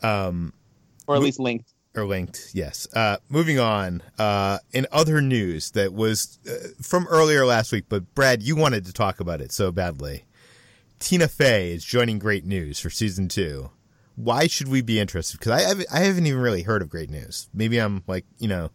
Um, 0.01 0.53
or 1.05 1.15
at 1.15 1.22
least 1.22 1.39
linked 1.39 1.74
or 1.96 2.05
linked, 2.05 2.51
yes. 2.53 2.88
Uh, 2.93 3.17
moving 3.29 3.60
on. 3.60 4.01
Uh, 4.17 4.60
in 4.72 4.88
other 4.91 5.22
news 5.22 5.72
that 5.72 5.93
was 5.93 6.39
uh, 6.50 6.69
from 6.81 7.08
earlier 7.08 7.46
last 7.46 7.72
week, 7.72 7.86
but 7.89 8.13
Brad, 8.15 8.41
you 8.41 8.55
wanted 8.55 8.86
to 8.86 8.93
talk 8.93 9.19
about 9.19 9.41
it 9.41 9.51
so 9.51 9.72
badly. 9.72 10.25
Tina 11.00 11.27
Fey 11.27 11.72
is 11.72 11.84
joining 11.84 12.19
Great 12.19 12.46
News 12.46 12.79
for 12.79 12.89
season 12.89 13.27
two. 13.27 13.72
Why 14.19 14.47
should 14.47 14.67
we 14.67 14.81
be 14.81 14.99
interested? 14.99 15.39
Because 15.39 15.53
I 15.53 15.61
haven't, 15.61 15.88
I 15.93 15.99
haven't 15.99 16.27
even 16.27 16.41
really 16.41 16.63
heard 16.63 16.81
of 16.81 16.89
Great 16.89 17.09
News. 17.09 17.47
Maybe 17.53 17.77
I'm 17.77 18.03
like, 18.05 18.25
you 18.38 18.49
know, 18.49 18.69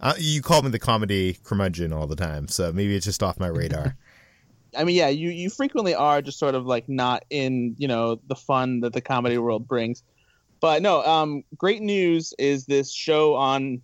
uh, 0.00 0.14
you 0.18 0.42
call 0.42 0.62
me 0.62 0.70
the 0.70 0.80
comedy 0.80 1.38
curmudgeon 1.44 1.92
all 1.92 2.08
the 2.08 2.16
time, 2.16 2.48
so 2.48 2.72
maybe 2.72 2.96
it's 2.96 3.06
just 3.06 3.22
off 3.22 3.38
my 3.38 3.46
radar. 3.46 3.96
I 4.76 4.82
mean, 4.82 4.96
yeah, 4.96 5.08
you, 5.08 5.30
you 5.30 5.48
frequently 5.48 5.94
are 5.94 6.20
just 6.22 6.40
sort 6.40 6.56
of 6.56 6.66
like 6.66 6.88
not 6.88 7.24
in, 7.30 7.76
you 7.78 7.86
know, 7.86 8.20
the 8.26 8.34
fun 8.34 8.80
that 8.80 8.92
the 8.92 9.00
comedy 9.00 9.38
world 9.38 9.68
brings. 9.68 10.02
But 10.60 10.82
no, 10.82 11.04
um, 11.04 11.44
great 11.56 11.82
news 11.82 12.34
is 12.36 12.66
this 12.66 12.92
show 12.92 13.34
on 13.34 13.82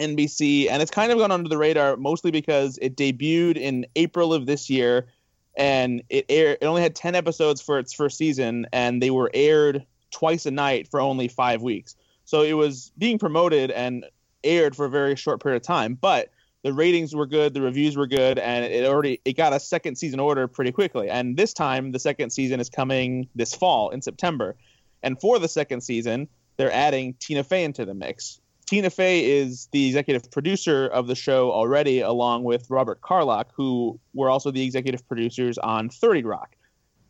NBC, 0.00 0.70
and 0.70 0.80
it's 0.80 0.90
kind 0.92 1.10
of 1.10 1.18
gone 1.18 1.32
under 1.32 1.48
the 1.48 1.58
radar 1.58 1.96
mostly 1.96 2.30
because 2.30 2.78
it 2.80 2.96
debuted 2.96 3.56
in 3.56 3.86
April 3.96 4.32
of 4.32 4.46
this 4.46 4.70
year, 4.70 5.08
and 5.56 6.02
it 6.08 6.26
aired. 6.28 6.58
It 6.60 6.66
only 6.66 6.82
had 6.82 6.94
ten 6.94 7.16
episodes 7.16 7.60
for 7.60 7.80
its 7.80 7.92
first 7.92 8.16
season, 8.16 8.66
and 8.72 9.02
they 9.02 9.10
were 9.10 9.30
aired 9.34 9.84
twice 10.10 10.46
a 10.46 10.50
night 10.50 10.88
for 10.88 11.00
only 11.00 11.28
five 11.28 11.62
weeks. 11.62 11.96
So 12.24 12.42
it 12.42 12.54
was 12.54 12.92
being 12.98 13.18
promoted 13.18 13.70
and 13.70 14.04
aired 14.44 14.76
for 14.76 14.86
a 14.86 14.90
very 14.90 15.16
short 15.16 15.42
period 15.42 15.56
of 15.56 15.62
time, 15.62 15.94
but 15.94 16.30
the 16.62 16.72
ratings 16.72 17.14
were 17.14 17.26
good, 17.26 17.54
the 17.54 17.62
reviews 17.62 17.96
were 17.96 18.06
good, 18.06 18.38
and 18.38 18.64
it 18.64 18.84
already 18.84 19.20
it 19.24 19.36
got 19.36 19.52
a 19.52 19.60
second 19.60 19.96
season 19.96 20.20
order 20.20 20.48
pretty 20.48 20.72
quickly. 20.72 21.08
And 21.08 21.36
this 21.36 21.52
time, 21.52 21.92
the 21.92 21.98
second 21.98 22.30
season 22.30 22.60
is 22.60 22.68
coming 22.68 23.28
this 23.34 23.54
fall 23.54 23.90
in 23.90 24.02
September. 24.02 24.56
And 25.02 25.20
for 25.20 25.38
the 25.38 25.48
second 25.48 25.82
season, 25.82 26.28
they're 26.56 26.72
adding 26.72 27.14
Tina 27.14 27.44
Fey 27.44 27.64
into 27.64 27.84
the 27.84 27.94
mix. 27.94 28.40
Tina 28.66 28.90
Fey 28.90 29.24
is 29.24 29.68
the 29.72 29.86
executive 29.86 30.30
producer 30.30 30.86
of 30.86 31.06
the 31.06 31.14
show 31.14 31.50
already, 31.52 32.00
along 32.00 32.44
with 32.44 32.68
Robert 32.68 33.00
Carlock, 33.00 33.50
who 33.54 33.98
were 34.12 34.28
also 34.28 34.50
the 34.50 34.62
executive 34.62 35.06
producers 35.08 35.56
on 35.56 35.88
30 35.88 36.24
Rock. 36.24 36.54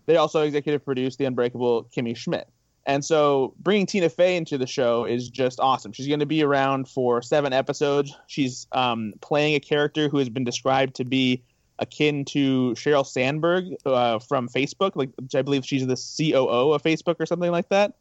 They 0.06 0.16
also 0.16 0.42
executive 0.42 0.84
produced 0.84 1.18
the 1.18 1.24
Unbreakable 1.24 1.88
Kimmy 1.94 2.16
Schmidt. 2.16 2.48
And 2.88 3.04
so 3.04 3.52
bringing 3.60 3.84
Tina 3.84 4.08
Fey 4.08 4.34
into 4.34 4.56
the 4.56 4.66
show 4.66 5.04
is 5.04 5.28
just 5.28 5.60
awesome. 5.60 5.92
She's 5.92 6.08
going 6.08 6.20
to 6.20 6.26
be 6.26 6.42
around 6.42 6.88
for 6.88 7.20
seven 7.20 7.52
episodes. 7.52 8.16
She's 8.28 8.66
um, 8.72 9.12
playing 9.20 9.54
a 9.54 9.60
character 9.60 10.08
who 10.08 10.16
has 10.16 10.30
been 10.30 10.42
described 10.42 10.94
to 10.96 11.04
be 11.04 11.42
akin 11.78 12.24
to 12.24 12.72
Sheryl 12.76 13.06
Sandberg 13.06 13.76
uh, 13.84 14.18
from 14.20 14.48
Facebook, 14.48 14.92
like 14.96 15.10
I 15.34 15.42
believe 15.42 15.66
she's 15.66 15.86
the 15.86 15.96
COO 15.96 16.72
of 16.72 16.82
Facebook 16.82 17.16
or 17.20 17.26
something 17.26 17.50
like 17.50 17.68
that. 17.68 17.92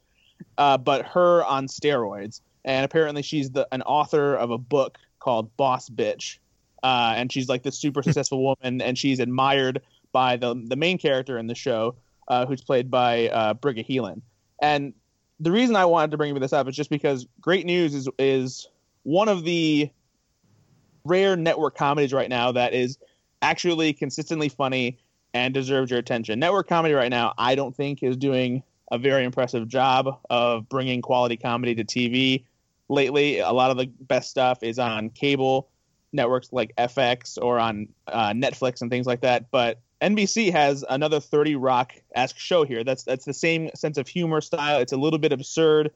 Uh, 0.58 0.78
but 0.78 1.06
her 1.06 1.43
on 1.43 1.67
steroids, 1.67 2.39
and 2.63 2.86
apparently 2.86 3.23
she's 3.23 3.52
the 3.52 3.67
an 3.73 3.82
author 3.82 4.36
of 4.36 4.52
a 4.52 4.58
book 4.58 4.97
called 5.19 5.56
Boss 5.58 5.89
Bitch, 5.89 6.38
uh, 6.84 7.13
and 7.17 7.30
she's 7.30 7.50
like 7.50 7.63
this 7.63 7.78
super 7.78 8.02
successful 8.04 8.41
woman, 8.41 8.82
and 8.82 8.97
she's 8.97 9.19
admired 9.19 9.82
by 10.13 10.38
the 10.38 10.54
the 10.67 10.78
main 10.78 10.97
character 10.97 11.38
in 11.38 11.47
the 11.47 11.56
show, 11.56 11.95
uh, 12.30 12.45
who's 12.45 12.62
played 12.62 12.89
by 12.89 13.28
uh, 13.30 13.54
Briga 13.56 13.86
Heelan. 13.86 14.21
And 14.61 14.93
the 15.39 15.51
reason 15.51 15.75
I 15.75 15.85
wanted 15.85 16.11
to 16.11 16.17
bring 16.17 16.33
this 16.35 16.53
up 16.53 16.67
is 16.67 16.75
just 16.75 16.89
because 16.89 17.27
Great 17.41 17.65
News 17.65 17.93
is 17.93 18.09
is 18.17 18.67
one 19.03 19.29
of 19.29 19.43
the 19.43 19.89
rare 21.05 21.35
network 21.35 21.75
comedies 21.75 22.13
right 22.13 22.29
now 22.29 22.51
that 22.51 22.73
is 22.73 22.97
actually 23.41 23.93
consistently 23.93 24.49
funny 24.49 24.99
and 25.33 25.53
deserves 25.53 25.91
your 25.91 25.99
attention. 25.99 26.39
Network 26.39 26.67
comedy 26.67 26.93
right 26.93 27.09
now, 27.09 27.33
I 27.37 27.55
don't 27.55 27.75
think, 27.75 28.03
is 28.03 28.17
doing 28.17 28.63
a 28.91 28.97
very 28.97 29.23
impressive 29.23 29.67
job 29.67 30.19
of 30.29 30.67
bringing 30.69 31.01
quality 31.01 31.37
comedy 31.37 31.75
to 31.75 31.83
TV 31.83 32.45
lately. 32.89 33.39
A 33.39 33.51
lot 33.51 33.69
of 33.71 33.77
the 33.77 33.87
best 34.01 34.29
stuff 34.29 34.63
is 34.63 34.79
on 34.79 35.09
cable 35.09 35.69
networks 36.13 36.51
like 36.51 36.75
FX 36.77 37.37
or 37.41 37.59
on 37.59 37.87
uh, 38.07 38.31
Netflix 38.31 38.81
and 38.81 38.89
things 38.89 39.05
like 39.05 39.21
that. 39.21 39.51
But 39.51 39.79
NBC 40.01 40.51
has 40.51 40.86
another 40.88 41.19
30 41.19 41.55
Rock 41.55 41.93
esque 42.13 42.38
show 42.38 42.63
here. 42.63 42.83
That's 42.83 43.03
that's 43.03 43.25
the 43.25 43.33
same 43.33 43.69
sense 43.75 43.97
of 43.97 44.07
humor 44.07 44.41
style. 44.41 44.79
It's 44.79 44.93
a 44.93 44.97
little 44.97 45.19
bit 45.19 45.31
absurd, 45.31 45.91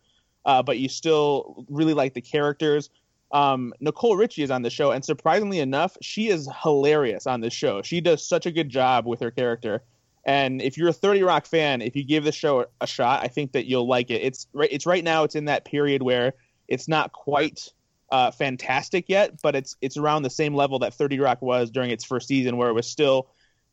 uh, 0.45 0.63
but 0.63 0.79
you 0.79 0.89
still 0.89 1.65
really 1.69 1.93
like 1.93 2.13
the 2.13 2.21
characters. 2.21 2.89
Um, 3.31 3.73
Nicole 3.79 4.17
Richie 4.17 4.43
is 4.43 4.51
on 4.51 4.61
the 4.61 4.69
show, 4.69 4.91
and 4.91 5.05
surprisingly 5.05 5.59
enough, 5.59 5.97
she 6.01 6.29
is 6.29 6.49
hilarious 6.63 7.27
on 7.27 7.41
this 7.41 7.53
show. 7.53 7.81
She 7.81 8.01
does 8.01 8.27
such 8.27 8.45
a 8.45 8.51
good 8.51 8.69
job 8.69 9.05
with 9.05 9.21
her 9.21 9.31
character. 9.31 9.83
And 10.25 10.61
if 10.61 10.77
you're 10.77 10.89
a 10.89 10.93
30 10.93 11.23
Rock 11.23 11.45
fan, 11.45 11.81
if 11.81 11.95
you 11.95 12.03
give 12.03 12.23
the 12.23 12.31
show 12.31 12.65
a 12.79 12.87
shot, 12.87 13.23
I 13.23 13.27
think 13.27 13.53
that 13.53 13.65
you'll 13.65 13.87
like 13.87 14.11
it. 14.11 14.21
It's 14.21 14.47
right. 14.53 14.69
It's 14.71 14.85
right 14.85 15.03
now. 15.03 15.23
It's 15.23 15.35
in 15.35 15.45
that 15.45 15.65
period 15.65 16.01
where 16.01 16.33
it's 16.67 16.87
not 16.87 17.11
quite 17.11 17.69
uh, 18.11 18.31
fantastic 18.31 19.05
yet, 19.07 19.41
but 19.41 19.55
it's 19.55 19.77
it's 19.81 19.97
around 19.97 20.23
the 20.23 20.29
same 20.29 20.53
level 20.53 20.79
that 20.79 20.93
30 20.93 21.19
Rock 21.19 21.41
was 21.41 21.71
during 21.71 21.91
its 21.91 22.03
first 22.03 22.27
season, 22.27 22.57
where 22.57 22.69
it 22.69 22.73
was 22.73 22.87
still 22.87 23.29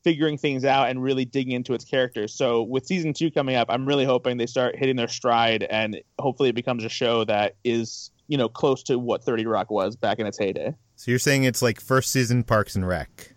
figuring 0.08 0.38
things 0.38 0.64
out 0.64 0.88
and 0.88 1.02
really 1.02 1.26
digging 1.26 1.52
into 1.52 1.74
its 1.74 1.84
characters. 1.84 2.32
So 2.32 2.62
with 2.62 2.86
season 2.86 3.12
two 3.12 3.30
coming 3.30 3.56
up, 3.56 3.66
I'm 3.68 3.84
really 3.84 4.06
hoping 4.06 4.38
they 4.38 4.46
start 4.46 4.74
hitting 4.74 4.96
their 4.96 5.06
stride, 5.06 5.64
and 5.64 6.00
hopefully 6.18 6.48
it 6.48 6.54
becomes 6.54 6.82
a 6.82 6.88
show 6.88 7.24
that 7.24 7.56
is 7.62 8.10
you 8.26 8.38
know 8.38 8.48
close 8.48 8.82
to 8.84 8.98
what 8.98 9.22
30 9.22 9.44
Rock 9.44 9.70
was 9.70 9.96
back 9.96 10.18
in 10.18 10.26
its 10.26 10.38
heyday. 10.38 10.74
So 10.96 11.10
you're 11.10 11.18
saying 11.18 11.44
it's 11.44 11.60
like 11.60 11.78
first 11.78 12.10
season 12.10 12.42
Parks 12.42 12.74
and 12.74 12.88
Rec? 12.88 13.34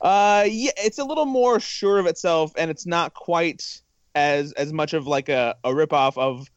Uh, 0.00 0.46
yeah, 0.48 0.70
it's 0.78 0.98
a 0.98 1.04
little 1.04 1.26
more 1.26 1.60
sure 1.60 1.98
of 1.98 2.06
itself, 2.06 2.52
and 2.56 2.70
it's 2.70 2.86
not 2.86 3.12
quite 3.12 3.82
as 4.14 4.52
as 4.52 4.72
much 4.72 4.94
of 4.94 5.06
like 5.06 5.28
a 5.28 5.56
a 5.62 5.72
ripoff 5.72 6.16
of 6.16 6.48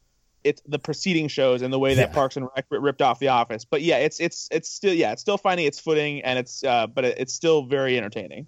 it's 0.46 0.62
the 0.66 0.80
preceding 0.80 1.28
shows 1.28 1.62
and 1.62 1.74
the 1.74 1.80
way 1.80 1.94
that 1.96 2.10
yeah. 2.10 2.14
Parks 2.14 2.38
and 2.38 2.48
Rec 2.56 2.68
ripped 2.70 3.02
off 3.02 3.20
The 3.20 3.28
Office. 3.28 3.66
But 3.66 3.82
yeah, 3.82 3.98
it's 3.98 4.22
it's 4.22 4.48
it's 4.50 4.70
still 4.70 4.94
yeah, 4.94 5.12
it's 5.12 5.22
still 5.22 5.38
finding 5.38 5.66
its 5.66 5.78
footing, 5.78 6.22
and 6.22 6.40
it's 6.40 6.64
uh, 6.64 6.88
but 6.88 7.04
it's 7.04 7.34
still 7.34 7.66
very 7.66 7.98
entertaining. 7.98 8.48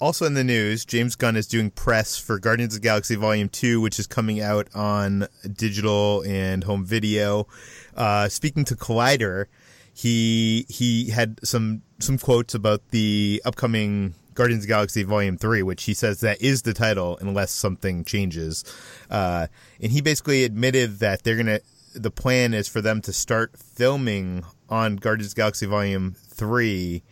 Also 0.00 0.26
in 0.26 0.34
the 0.34 0.44
news, 0.44 0.84
James 0.84 1.16
Gunn 1.16 1.36
is 1.36 1.46
doing 1.46 1.70
press 1.70 2.18
for 2.18 2.38
Guardians 2.38 2.76
of 2.76 2.82
Galaxy 2.82 3.14
Volume 3.14 3.48
2, 3.48 3.80
which 3.80 3.98
is 3.98 4.06
coming 4.06 4.40
out 4.40 4.68
on 4.74 5.26
digital 5.54 6.22
and 6.26 6.64
home 6.64 6.84
video. 6.84 7.46
Uh, 7.94 8.28
speaking 8.28 8.64
to 8.66 8.76
Collider, 8.76 9.46
he 9.94 10.66
he 10.68 11.10
had 11.10 11.40
some 11.42 11.82
some 11.98 12.18
quotes 12.18 12.54
about 12.54 12.90
the 12.90 13.40
upcoming 13.44 14.14
Guardians 14.34 14.64
of 14.64 14.68
Galaxy 14.68 15.02
Volume 15.02 15.38
3, 15.38 15.62
which 15.62 15.84
he 15.84 15.94
says 15.94 16.20
that 16.20 16.40
is 16.42 16.62
the 16.62 16.74
title 16.74 17.18
unless 17.20 17.50
something 17.50 18.04
changes. 18.04 18.64
Uh, 19.10 19.46
and 19.80 19.90
he 19.90 20.02
basically 20.02 20.44
admitted 20.44 20.98
that 20.98 21.22
they're 21.22 21.42
going 21.42 21.46
to, 21.46 21.62
the 21.94 22.10
plan 22.10 22.52
is 22.52 22.68
for 22.68 22.82
them 22.82 23.00
to 23.00 23.12
start 23.12 23.58
filming 23.58 24.44
on 24.68 24.96
Guardians 24.96 25.32
of 25.32 25.36
Galaxy 25.36 25.64
Volume 25.64 26.14
3 26.14 27.02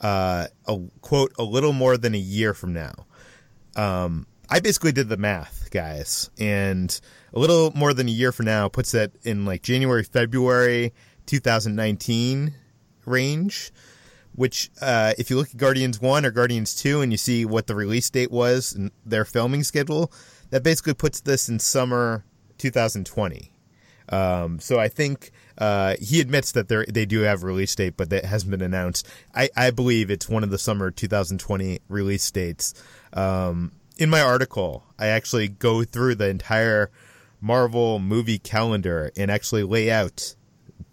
uh, 0.00 0.46
a 0.66 0.78
quote 1.00 1.32
a 1.38 1.42
little 1.42 1.72
more 1.72 1.96
than 1.96 2.14
a 2.14 2.18
year 2.18 2.54
from 2.54 2.72
now. 2.72 3.06
Um, 3.76 4.26
I 4.50 4.60
basically 4.60 4.92
did 4.92 5.08
the 5.08 5.16
math, 5.16 5.68
guys, 5.70 6.30
and 6.38 6.98
a 7.34 7.38
little 7.38 7.70
more 7.74 7.92
than 7.92 8.08
a 8.08 8.12
year 8.12 8.32
from 8.32 8.46
now 8.46 8.68
puts 8.68 8.92
that 8.92 9.12
in 9.22 9.44
like 9.44 9.62
January, 9.62 10.04
February 10.04 10.92
2019 11.26 12.54
range. 13.04 13.72
Which, 14.34 14.70
uh, 14.80 15.14
if 15.18 15.30
you 15.30 15.36
look 15.36 15.50
at 15.50 15.56
Guardians 15.56 16.00
1 16.00 16.24
or 16.24 16.30
Guardians 16.30 16.76
2 16.76 17.00
and 17.00 17.12
you 17.12 17.18
see 17.18 17.44
what 17.44 17.66
the 17.66 17.74
release 17.74 18.08
date 18.08 18.30
was 18.30 18.72
and 18.72 18.92
their 19.04 19.24
filming 19.24 19.64
schedule, 19.64 20.12
that 20.50 20.62
basically 20.62 20.94
puts 20.94 21.20
this 21.20 21.48
in 21.48 21.58
summer 21.58 22.24
2020. 22.58 23.50
Um, 24.10 24.60
so 24.60 24.78
I 24.78 24.86
think 24.86 25.32
uh, 25.58 25.96
he 26.00 26.20
admits 26.20 26.52
that 26.52 26.68
they 26.68 26.84
they 26.88 27.04
do 27.04 27.20
have 27.20 27.42
a 27.42 27.46
release 27.46 27.74
date, 27.74 27.96
but 27.96 28.10
that 28.10 28.24
hasn't 28.24 28.50
been 28.50 28.62
announced. 28.62 29.06
I, 29.34 29.50
I 29.56 29.70
believe 29.70 30.10
it's 30.10 30.28
one 30.28 30.44
of 30.44 30.50
the 30.50 30.58
summer 30.58 30.90
2020 30.90 31.80
release 31.88 32.30
dates. 32.30 32.74
Um, 33.12 33.72
in 33.98 34.08
my 34.08 34.20
article, 34.20 34.84
I 34.98 35.08
actually 35.08 35.48
go 35.48 35.82
through 35.82 36.14
the 36.14 36.28
entire 36.28 36.90
Marvel 37.40 37.98
movie 37.98 38.38
calendar 38.38 39.10
and 39.16 39.30
actually 39.30 39.64
lay 39.64 39.90
out 39.90 40.36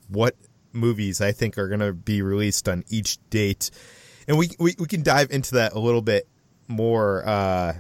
what 0.10 0.36
movies 0.74 1.22
I 1.22 1.32
think 1.32 1.58
are 1.58 1.68
going 1.68 1.80
to 1.80 1.94
be 1.94 2.24
released 2.24 2.68
on 2.68 2.84
each 2.90 3.18
date. 3.30 3.70
And 4.28 4.38
we, 4.38 4.50
we, 4.60 4.76
we 4.80 4.88
can 4.88 5.04
dive 5.04 5.30
into 5.30 5.56
that 5.56 5.74
a 5.74 5.80
little 5.80 6.02
bit 6.02 6.28
more 6.68 7.24
uh, 7.28 7.74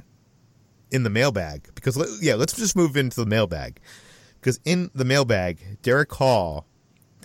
in 0.91 1.01
the 1.01 1.09
mailbag 1.09 1.69
because, 1.73 1.97
yeah, 2.21 2.35
let's 2.35 2.53
just 2.53 2.75
move 2.75 2.95
into 2.95 3.19
the 3.19 3.25
mailbag. 3.25 3.79
Because 4.39 4.59
in 4.63 4.91
the 4.93 5.05
mailbag, 5.05 5.81
Derek 5.81 6.13
Hall 6.13 6.67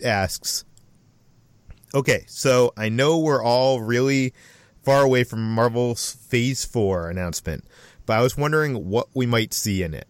asks, 0.03 0.65
okay, 1.95 2.25
so 2.27 2.73
I 2.77 2.89
know 2.89 3.19
we're 3.19 3.43
all 3.43 3.81
really 3.81 4.33
far 4.83 5.03
away 5.03 5.25
from 5.25 5.55
Marvel's 5.55 6.13
Phase 6.13 6.65
4 6.65 7.11
announcement, 7.11 7.65
but 8.07 8.19
I 8.19 8.23
was 8.23 8.37
wondering 8.37 8.89
what 8.89 9.09
we 9.15 9.27
might 9.27 9.53
see 9.53 9.83
in 9.83 9.95
it. 9.95 10.09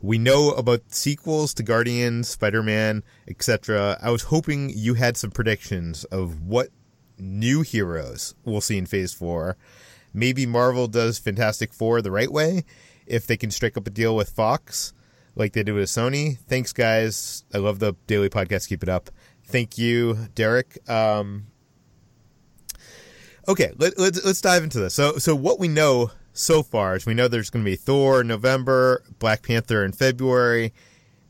We 0.00 0.18
know 0.18 0.50
about 0.50 0.92
sequels 0.92 1.54
to 1.54 1.62
Guardians, 1.62 2.28
Spider 2.28 2.62
Man, 2.62 3.02
etc. 3.26 3.98
I 4.02 4.10
was 4.10 4.24
hoping 4.24 4.70
you 4.70 4.94
had 4.94 5.16
some 5.16 5.30
predictions 5.30 6.04
of 6.04 6.42
what 6.42 6.68
new 7.18 7.62
heroes 7.62 8.34
we'll 8.44 8.60
see 8.60 8.76
in 8.76 8.86
Phase 8.86 9.14
4. 9.14 9.56
Maybe 10.12 10.46
Marvel 10.46 10.88
does 10.88 11.18
Fantastic 11.18 11.72
Four 11.72 12.02
the 12.02 12.10
right 12.10 12.30
way 12.30 12.64
if 13.06 13.26
they 13.26 13.36
can 13.36 13.50
strike 13.50 13.76
up 13.76 13.86
a 13.86 13.90
deal 13.90 14.14
with 14.14 14.30
Fox 14.30 14.92
like 15.36 15.52
they 15.52 15.62
did 15.62 15.72
with 15.72 15.88
Sony. 15.88 16.38
Thanks, 16.38 16.72
guys. 16.72 17.44
I 17.52 17.58
love 17.58 17.78
the 17.78 17.94
daily 18.06 18.28
podcast. 18.28 18.68
Keep 18.68 18.82
it 18.82 18.88
up. 18.88 19.10
Thank 19.46 19.78
you, 19.78 20.28
Derek. 20.34 20.78
Um, 20.88 21.46
okay, 23.48 23.72
let, 23.76 23.98
let's 23.98 24.24
let's 24.24 24.40
dive 24.40 24.62
into 24.62 24.80
this. 24.80 24.94
So 24.94 25.18
so 25.18 25.34
what 25.34 25.58
we 25.58 25.68
know 25.68 26.10
so 26.32 26.62
far 26.62 26.96
is 26.96 27.06
we 27.06 27.14
know 27.14 27.28
there's 27.28 27.50
going 27.50 27.64
to 27.64 27.70
be 27.70 27.76
Thor 27.76 28.20
in 28.22 28.26
November, 28.26 29.02
Black 29.18 29.42
Panther 29.42 29.84
in 29.84 29.92
February, 29.92 30.72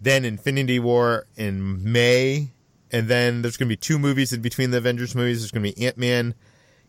then 0.00 0.24
Infinity 0.24 0.78
War 0.78 1.26
in 1.36 1.92
May, 1.92 2.52
and 2.90 3.08
then 3.08 3.42
there's 3.42 3.56
going 3.56 3.68
to 3.68 3.72
be 3.72 3.76
two 3.76 3.98
movies 3.98 4.32
in 4.32 4.40
between 4.40 4.70
the 4.70 4.78
Avengers 4.78 5.14
movies. 5.14 5.40
There's 5.40 5.50
going 5.50 5.64
to 5.64 5.72
be 5.72 5.86
Ant 5.86 5.98
Man, 5.98 6.34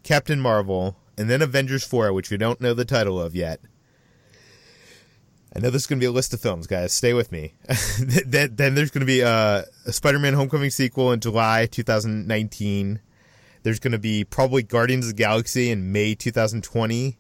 Captain 0.04 0.39
Marvel, 0.39 0.97
and 1.17 1.30
then 1.30 1.41
Avengers 1.41 1.84
4, 1.84 2.13
which 2.13 2.30
we 2.30 2.38
don't 2.38 2.62
know 2.62 2.73
the 2.73 2.86
title 2.86 3.19
of 3.19 3.36
yet. 3.36 3.60
I 5.56 5.60
know 5.60 5.70
this 5.70 5.84
is 5.84 5.88
going 5.88 6.00
to 6.00 6.04
be 6.04 6.08
a 6.08 6.12
list 6.12 6.34
of 6.34 6.41
films, 6.41 6.68
guys. 6.68 6.91
Stay 6.91 7.13
with 7.13 7.32
me. 7.32 7.54
then, 8.26 8.76
there's 8.76 8.91
going 8.91 9.00
to 9.00 9.06
be 9.06 9.22
a, 9.22 9.63
a 9.86 9.94
Spider-Man 9.94 10.34
Homecoming 10.34 10.70
sequel 10.70 11.13
in 11.13 11.22
July 11.22 11.65
2019. 11.65 13.00
There's 13.63 13.80
going 13.80 13.94
to 13.94 13.98
be 13.98 14.26
probably 14.26 14.63
Guardians 14.63 15.06
of 15.06 15.15
the 15.15 15.18
Galaxy 15.18 15.72
in 15.72 15.94
May 15.94 16.13
2020. 16.13 17.18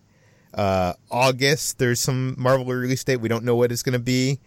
Uh, 0.53 0.93
August, 1.09 1.79
there's 1.79 2.01
some 2.01 2.35
Marvel 2.37 2.65
release 2.65 3.05
date. 3.05 3.21
We 3.21 3.29
don't 3.29 3.45
know 3.45 3.55
what 3.55 3.71
it's 3.71 3.83
going 3.83 3.93
to 3.93 3.99
be. 3.99 4.39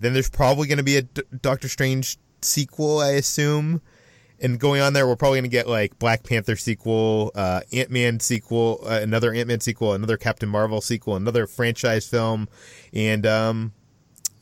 Then 0.00 0.12
there's 0.12 0.30
probably 0.30 0.66
going 0.66 0.78
to 0.78 0.84
be 0.84 0.96
a 0.96 1.02
D- 1.02 1.22
Doctor 1.40 1.68
Strange 1.68 2.18
sequel, 2.42 2.98
I 2.98 3.10
assume 3.10 3.80
and 4.40 4.60
going 4.60 4.80
on 4.80 4.92
there, 4.92 5.06
we're 5.06 5.16
probably 5.16 5.38
going 5.38 5.50
to 5.50 5.54
get 5.54 5.68
like 5.68 5.98
Black 5.98 6.22
Panther 6.22 6.56
sequel, 6.56 7.32
uh, 7.34 7.60
Ant 7.72 7.90
Man 7.90 8.20
sequel, 8.20 8.80
uh, 8.84 9.00
another 9.02 9.32
Ant 9.32 9.48
Man 9.48 9.60
sequel, 9.60 9.94
another 9.94 10.16
Captain 10.16 10.48
Marvel 10.48 10.80
sequel, 10.80 11.16
another 11.16 11.46
franchise 11.46 12.06
film, 12.06 12.48
and 12.92 13.24
um, 13.26 13.72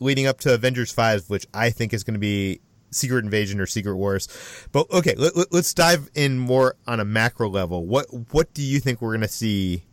leading 0.01 0.27
up 0.27 0.41
to 0.41 0.55
Avengers 0.55 0.93
Five, 0.93 1.25
which 1.29 1.47
I 1.55 1.71
think 1.71 1.93
is 1.93 2.03
going 2.03 2.15
to 2.15 2.21
be 2.21 2.61
Secret 2.91 3.25
Invasion 3.25 3.61
or 3.61 3.67
Secret 3.67 3.97
Wars. 3.97 4.29
But 4.73 4.91
okay, 4.91 5.15
let, 5.17 5.37
us 5.37 5.47
let, 5.51 5.73
dive 5.75 6.11
in 6.15 6.39
more 6.39 6.77
on 6.87 7.01
a 7.01 7.05
macro 7.05 7.49
level. 7.49 7.87
What 7.87 8.07
what 8.33 8.53
do 8.55 8.63
you 8.63 8.81
think 8.81 9.01
we're 9.01 9.13
going 9.13 9.21
to 9.21 9.29
see? 9.29 9.85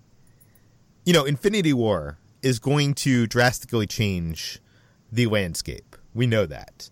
You 1.06 1.14
know, 1.14 1.26
Infinity 1.26 1.74
War 1.74 2.18
is 2.42 2.60
going 2.60 2.94
to 2.96 3.28
drastically 3.28 3.88
change 3.88 4.60
the 5.12 5.28
landscape. 5.28 5.96
We 6.14 6.28
know 6.28 6.46
that 6.46 6.90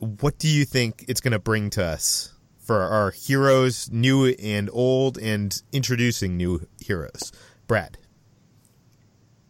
what 0.00 0.38
do 0.38 0.48
you 0.48 0.64
think 0.64 1.04
it's 1.08 1.20
going 1.20 1.32
to 1.32 1.38
bring 1.38 1.70
to 1.70 1.84
us 1.84 2.32
for 2.58 2.80
our 2.80 3.10
heroes, 3.10 3.90
new 3.90 4.26
and 4.26 4.70
old, 4.72 5.18
and 5.18 5.62
introducing 5.72 6.36
new 6.36 6.66
heroes? 6.80 7.32
Brad. 7.66 7.98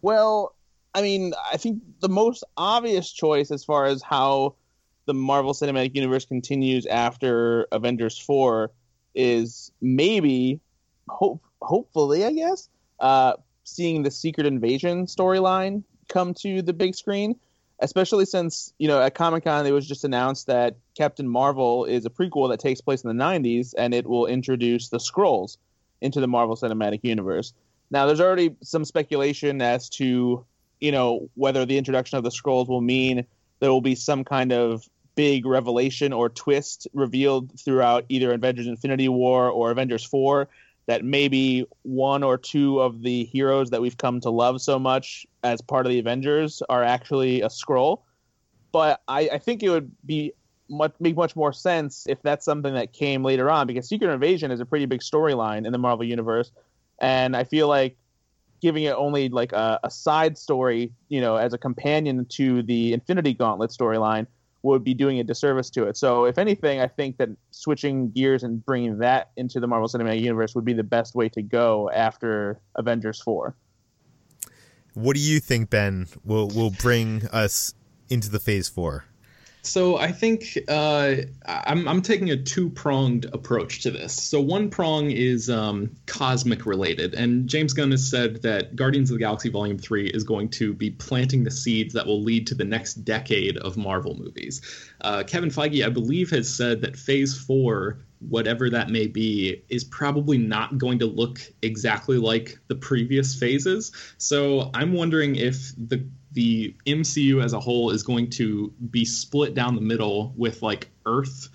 Well, 0.02 0.54
I 0.94 1.02
mean, 1.02 1.34
I 1.52 1.56
think 1.56 1.82
the 2.00 2.08
most 2.08 2.42
obvious 2.56 3.12
choice 3.12 3.50
as 3.50 3.64
far 3.64 3.86
as 3.86 4.02
how 4.02 4.56
the 5.06 5.14
Marvel 5.14 5.54
Cinematic 5.54 5.94
Universe 5.94 6.24
continues 6.24 6.86
after 6.86 7.66
Avengers 7.70 8.18
4 8.18 8.70
is 9.14 9.70
maybe, 9.80 10.60
hope, 11.08 11.42
hopefully, 11.62 12.24
I 12.24 12.32
guess, 12.32 12.68
uh, 12.98 13.34
seeing 13.64 14.02
the 14.02 14.10
Secret 14.10 14.46
Invasion 14.46 15.06
storyline 15.06 15.84
come 16.08 16.34
to 16.34 16.62
the 16.62 16.72
big 16.72 16.96
screen 16.96 17.36
especially 17.80 18.24
since 18.24 18.72
you 18.78 18.86
know 18.86 19.00
at 19.00 19.14
Comic 19.14 19.44
Con 19.44 19.66
it 19.66 19.72
was 19.72 19.86
just 19.86 20.04
announced 20.04 20.46
that 20.46 20.76
Captain 20.96 21.28
Marvel 21.28 21.84
is 21.84 22.06
a 22.06 22.10
prequel 22.10 22.50
that 22.50 22.60
takes 22.60 22.80
place 22.80 23.02
in 23.02 23.08
the 23.08 23.24
90s 23.24 23.74
and 23.76 23.94
it 23.94 24.06
will 24.06 24.26
introduce 24.26 24.88
the 24.88 24.98
Skrulls 24.98 25.56
into 26.00 26.20
the 26.20 26.28
Marvel 26.28 26.56
Cinematic 26.56 27.00
Universe. 27.02 27.52
Now 27.90 28.06
there's 28.06 28.20
already 28.20 28.54
some 28.62 28.84
speculation 28.84 29.60
as 29.62 29.88
to 29.90 30.44
you 30.80 30.92
know 30.92 31.28
whether 31.34 31.64
the 31.66 31.78
introduction 31.78 32.18
of 32.18 32.24
the 32.24 32.30
Skrulls 32.30 32.68
will 32.68 32.80
mean 32.80 33.26
there 33.60 33.70
will 33.70 33.80
be 33.80 33.94
some 33.94 34.24
kind 34.24 34.52
of 34.52 34.88
big 35.14 35.44
revelation 35.44 36.12
or 36.12 36.28
twist 36.28 36.86
revealed 36.94 37.58
throughout 37.58 38.04
either 38.08 38.32
Avengers 38.32 38.66
Infinity 38.66 39.08
War 39.08 39.50
or 39.50 39.70
Avengers 39.70 40.04
4 40.04 40.48
that 40.86 41.04
maybe 41.04 41.66
one 41.82 42.22
or 42.22 42.36
two 42.36 42.80
of 42.80 43.02
the 43.02 43.24
heroes 43.24 43.70
that 43.70 43.80
we've 43.80 43.96
come 43.96 44.20
to 44.20 44.30
love 44.30 44.60
so 44.60 44.78
much 44.78 45.26
as 45.44 45.60
part 45.60 45.86
of 45.86 45.90
the 45.90 45.98
Avengers 45.98 46.62
are 46.68 46.82
actually 46.82 47.42
a 47.42 47.48
Skrull. 47.48 48.02
But 48.72 49.00
I, 49.06 49.28
I 49.32 49.38
think 49.38 49.62
it 49.62 49.70
would 49.70 49.92
be 50.04 50.32
much 50.68 50.94
make 51.00 51.16
much 51.16 51.34
more 51.34 51.52
sense 51.52 52.06
if 52.08 52.22
that's 52.22 52.44
something 52.44 52.74
that 52.74 52.92
came 52.92 53.24
later 53.24 53.50
on 53.50 53.66
because 53.66 53.88
Secret 53.88 54.12
Invasion 54.12 54.50
is 54.50 54.60
a 54.60 54.64
pretty 54.64 54.86
big 54.86 55.00
storyline 55.00 55.66
in 55.66 55.72
the 55.72 55.78
Marvel 55.78 56.04
universe, 56.04 56.52
and 57.00 57.36
I 57.36 57.44
feel 57.44 57.66
like 57.68 57.96
giving 58.60 58.84
it 58.84 58.94
only 58.94 59.28
like 59.28 59.52
a, 59.52 59.80
a 59.82 59.90
side 59.90 60.36
story, 60.36 60.92
you 61.08 61.20
know, 61.20 61.36
as 61.36 61.52
a 61.52 61.58
companion 61.58 62.26
to 62.26 62.62
the 62.62 62.92
Infinity 62.92 63.34
Gauntlet 63.34 63.70
storyline 63.70 64.26
would 64.62 64.84
be 64.84 64.94
doing 64.94 65.18
a 65.20 65.24
disservice 65.24 65.70
to 65.70 65.84
it. 65.84 65.96
So, 65.96 66.24
if 66.24 66.38
anything, 66.38 66.80
I 66.80 66.86
think 66.86 67.16
that 67.18 67.30
switching 67.50 68.10
gears 68.10 68.42
and 68.42 68.64
bringing 68.64 68.98
that 68.98 69.30
into 69.36 69.60
the 69.60 69.66
Marvel 69.66 69.88
Cinematic 69.88 70.20
Universe 70.20 70.54
would 70.54 70.64
be 70.64 70.74
the 70.74 70.84
best 70.84 71.14
way 71.14 71.28
to 71.30 71.42
go 71.42 71.90
after 71.90 72.60
Avengers 72.74 73.20
4. 73.22 73.54
What 74.94 75.14
do 75.14 75.22
you 75.22 75.40
think, 75.40 75.70
Ben, 75.70 76.08
will 76.24 76.48
will 76.48 76.70
bring 76.70 77.26
us 77.28 77.74
into 78.08 78.28
the 78.28 78.40
Phase 78.40 78.68
4? 78.68 79.04
So 79.62 79.96
I 79.96 80.12
think 80.12 80.58
uh, 80.68 81.16
I'm, 81.46 81.86
I'm 81.86 82.02
taking 82.02 82.30
a 82.30 82.36
two 82.36 82.70
pronged 82.70 83.26
approach 83.32 83.82
to 83.82 83.90
this. 83.90 84.14
So 84.14 84.40
one 84.40 84.70
prong 84.70 85.10
is 85.10 85.50
um, 85.50 85.96
cosmic 86.06 86.66
related, 86.66 87.14
and 87.14 87.48
James 87.48 87.72
Gunn 87.72 87.90
has 87.90 88.08
said 88.08 88.42
that 88.42 88.76
Guardians 88.76 89.10
of 89.10 89.14
the 89.14 89.20
Galaxy 89.20 89.50
Volume 89.50 89.78
Three 89.78 90.08
is 90.08 90.24
going 90.24 90.48
to 90.50 90.72
be 90.72 90.90
planting 90.90 91.44
the 91.44 91.50
seeds 91.50 91.94
that 91.94 92.06
will 92.06 92.22
lead 92.22 92.46
to 92.48 92.54
the 92.54 92.64
next 92.64 93.04
decade 93.04 93.56
of 93.58 93.76
Marvel 93.76 94.16
movies. 94.16 94.62
Uh, 95.00 95.22
Kevin 95.26 95.50
Feige, 95.50 95.84
I 95.84 95.90
believe, 95.90 96.30
has 96.30 96.52
said 96.52 96.80
that 96.82 96.96
Phase 96.96 97.38
Four 97.38 97.98
whatever 98.20 98.68
that 98.70 98.90
may 98.90 99.06
be, 99.06 99.62
is 99.68 99.82
probably 99.82 100.38
not 100.38 100.78
going 100.78 100.98
to 100.98 101.06
look 101.06 101.40
exactly 101.62 102.18
like 102.18 102.58
the 102.68 102.74
previous 102.74 103.34
phases. 103.34 103.92
So 104.18 104.70
I'm 104.74 104.92
wondering 104.92 105.36
if 105.36 105.72
the 105.76 106.06
the 106.32 106.74
MCU 106.86 107.42
as 107.42 107.52
a 107.52 107.60
whole 107.60 107.90
is 107.90 108.02
going 108.02 108.30
to 108.30 108.72
be 108.90 109.04
split 109.04 109.54
down 109.54 109.74
the 109.74 109.80
middle 109.80 110.32
with 110.36 110.62
like 110.62 110.88
Earth 111.06 111.48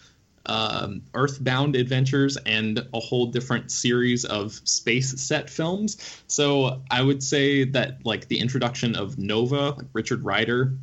um, 0.48 1.02
Earthbound 1.14 1.76
adventures 1.76 2.38
and 2.46 2.88
a 2.94 3.00
whole 3.00 3.28
different 3.28 3.72
series 3.72 4.26
of 4.26 4.54
space 4.64 5.20
set 5.20 5.50
films. 5.50 6.22
So 6.28 6.82
I 6.92 7.02
would 7.02 7.24
say 7.24 7.66
that 7.66 8.06
like 8.06 8.28
the 8.28 8.40
introduction 8.40 8.96
of 8.96 9.18
Nova, 9.18 9.72
like 9.72 9.88
Richard 9.94 10.24
Rider, 10.24 10.74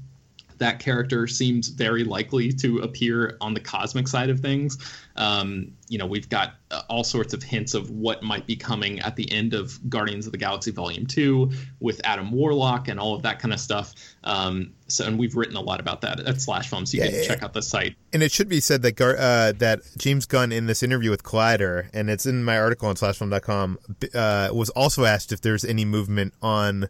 that 0.63 0.79
character 0.79 1.27
seems 1.27 1.69
very 1.69 2.05
likely 2.05 2.53
to 2.53 2.79
appear 2.79 3.37
on 3.41 3.53
the 3.53 3.61
cosmic 3.61 4.07
side 4.07 4.31
of 4.31 4.41
things. 4.41 4.79
Um, 5.17 5.73
you 5.89 5.99
know, 5.99 6.07
we've 6.07 6.29
got 6.29 6.55
uh, 6.71 6.83
all 6.89 7.03
sorts 7.03 7.35
of 7.35 7.43
hints 7.43 7.75
of 7.75 7.91
what 7.91 8.23
might 8.23 8.47
be 8.47 8.55
coming 8.55 9.01
at 9.01 9.17
the 9.17 9.31
end 9.31 9.55
of 9.55 9.79
Guardians 9.91 10.27
of 10.27 10.33
the 10.33 10.39
Galaxy 10.39 10.71
Volume 10.71 11.07
2 11.07 11.51
with 11.81 12.01
Adam 12.05 12.31
Warlock 12.31 12.87
and 12.87 13.01
all 13.01 13.15
of 13.15 13.23
that 13.23 13.41
kind 13.41 13.53
of 13.53 13.59
stuff. 13.59 13.93
Um, 14.23 14.73
so, 14.87 15.05
and 15.05 15.19
we've 15.19 15.37
written 15.37 15.57
a 15.57 15.61
lot 15.61 15.81
about 15.81 16.03
that 16.03 16.21
at 16.21 16.41
Slash 16.41 16.71
Film, 16.71 16.87
so 16.87 16.97
you 16.97 17.03
yeah, 17.03 17.11
can 17.11 17.19
yeah. 17.19 17.27
check 17.27 17.43
out 17.43 17.53
the 17.55 17.63
site. 17.63 17.97
And 18.13 18.23
it 18.23 18.31
should 18.31 18.49
be 18.49 18.61
said 18.61 18.83
that 18.83 18.93
Gar- 18.93 19.17
uh, 19.19 19.53
that 19.59 19.81
James 19.99 20.27
Gunn 20.27 20.53
in 20.53 20.67
this 20.67 20.83
interview 20.83 21.11
with 21.11 21.25
Collider, 21.25 21.89
and 21.93 22.09
it's 22.09 22.25
in 22.25 22.45
my 22.45 22.59
article 22.59 22.89
on 22.89 22.95
SlashFilm.com, 22.95 23.79
uh, 24.15 24.51
was 24.53 24.71
also 24.71 25.05
asked 25.05 25.33
if 25.33 25.41
there's 25.41 25.65
any 25.65 25.85
movement 25.85 26.35
on 26.41 26.89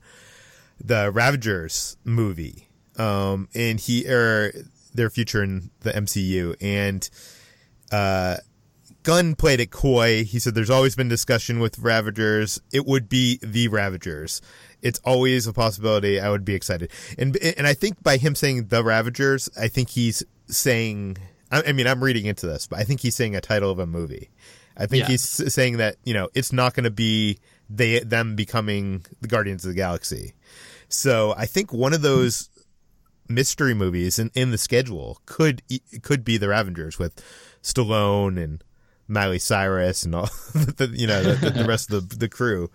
the 0.79 1.11
Ravagers 1.11 1.97
movie 2.05 2.69
um, 2.99 3.49
and 3.55 3.81
he 3.81 4.07
or 4.07 4.53
their 4.95 5.11
future 5.11 5.43
in 5.43 5.71
the 5.81 5.91
MCU, 5.91 6.57
and 6.61 7.09
uh, 7.91 8.37
Gunn 9.03 9.35
played 9.35 9.61
it 9.61 9.71
coy. 9.71 10.25
He 10.25 10.39
said, 10.39 10.55
"There's 10.55 10.71
always 10.71 10.95
been 10.95 11.09
discussion 11.09 11.59
with 11.61 11.79
Ravagers. 11.79 12.61
It 12.73 12.87
would 12.87 13.09
be 13.09 13.39
the 13.43 13.69
Ravagers. 13.69 14.41
It's 14.81 15.01
always 15.05 15.47
a 15.47 15.53
possibility. 15.53 16.21
I 16.21 16.31
would 16.31 16.45
be 16.45 16.55
excited." 16.55 16.91
And 17.19 17.37
and 17.37 17.67
I 17.67 17.75
think 17.75 18.03
by 18.03 18.17
him 18.17 18.35
saying 18.35 18.69
the 18.69 18.85
Ravagers, 18.85 19.49
I 19.59 19.69
think 19.69 19.91
he's 19.91 20.23
saying. 20.47 21.19
I 21.51 21.73
mean, 21.73 21.87
I'm 21.87 22.03
reading 22.03 22.25
into 22.25 22.47
this, 22.47 22.67
but 22.67 22.79
I 22.79 22.85
think 22.85 23.01
he's 23.01 23.15
saying 23.15 23.37
a 23.37 23.41
title 23.43 23.71
of 23.71 23.79
a 23.79 23.85
movie. 23.85 24.31
I 24.75 24.87
think 24.87 25.03
yeah. 25.03 25.09
he's 25.09 25.23
saying 25.23 25.77
that 25.77 25.97
you 26.05 26.15
know 26.15 26.29
it's 26.35 26.53
not 26.53 26.75
going 26.75 26.85
to 26.85 26.91
be 26.91 27.39
they 27.69 28.01
them 28.01 28.37
becoming 28.37 29.05
the 29.21 29.29
Guardians 29.29 29.65
of 29.65 29.71
the 29.71 29.75
Galaxy. 29.75 30.35
So 30.89 31.35
I 31.37 31.47
think 31.47 31.73
one 31.73 31.93
of 31.93 32.03
those 32.03 32.51
mystery 33.29 33.75
movies 33.75 34.19
in, 34.19 34.31
in 34.35 34.51
the 34.51 34.59
schedule 34.59 35.21
could 35.27 35.63
could 36.03 36.25
be 36.25 36.37
the 36.37 36.49
Ravengers 36.49 36.99
with 36.99 37.23
Stallone 37.63 38.43
and 38.43 38.63
Miley 39.09 39.39
Cyrus 39.39 40.05
and 40.05 40.15
all 40.15 40.29
the 40.55 40.91
you 40.93 41.07
know 41.07 41.23
the, 41.23 41.51
the 41.51 41.65
rest 41.65 41.93
of 41.93 42.09
the 42.09 42.17
the 42.17 42.29
crew. 42.29 42.71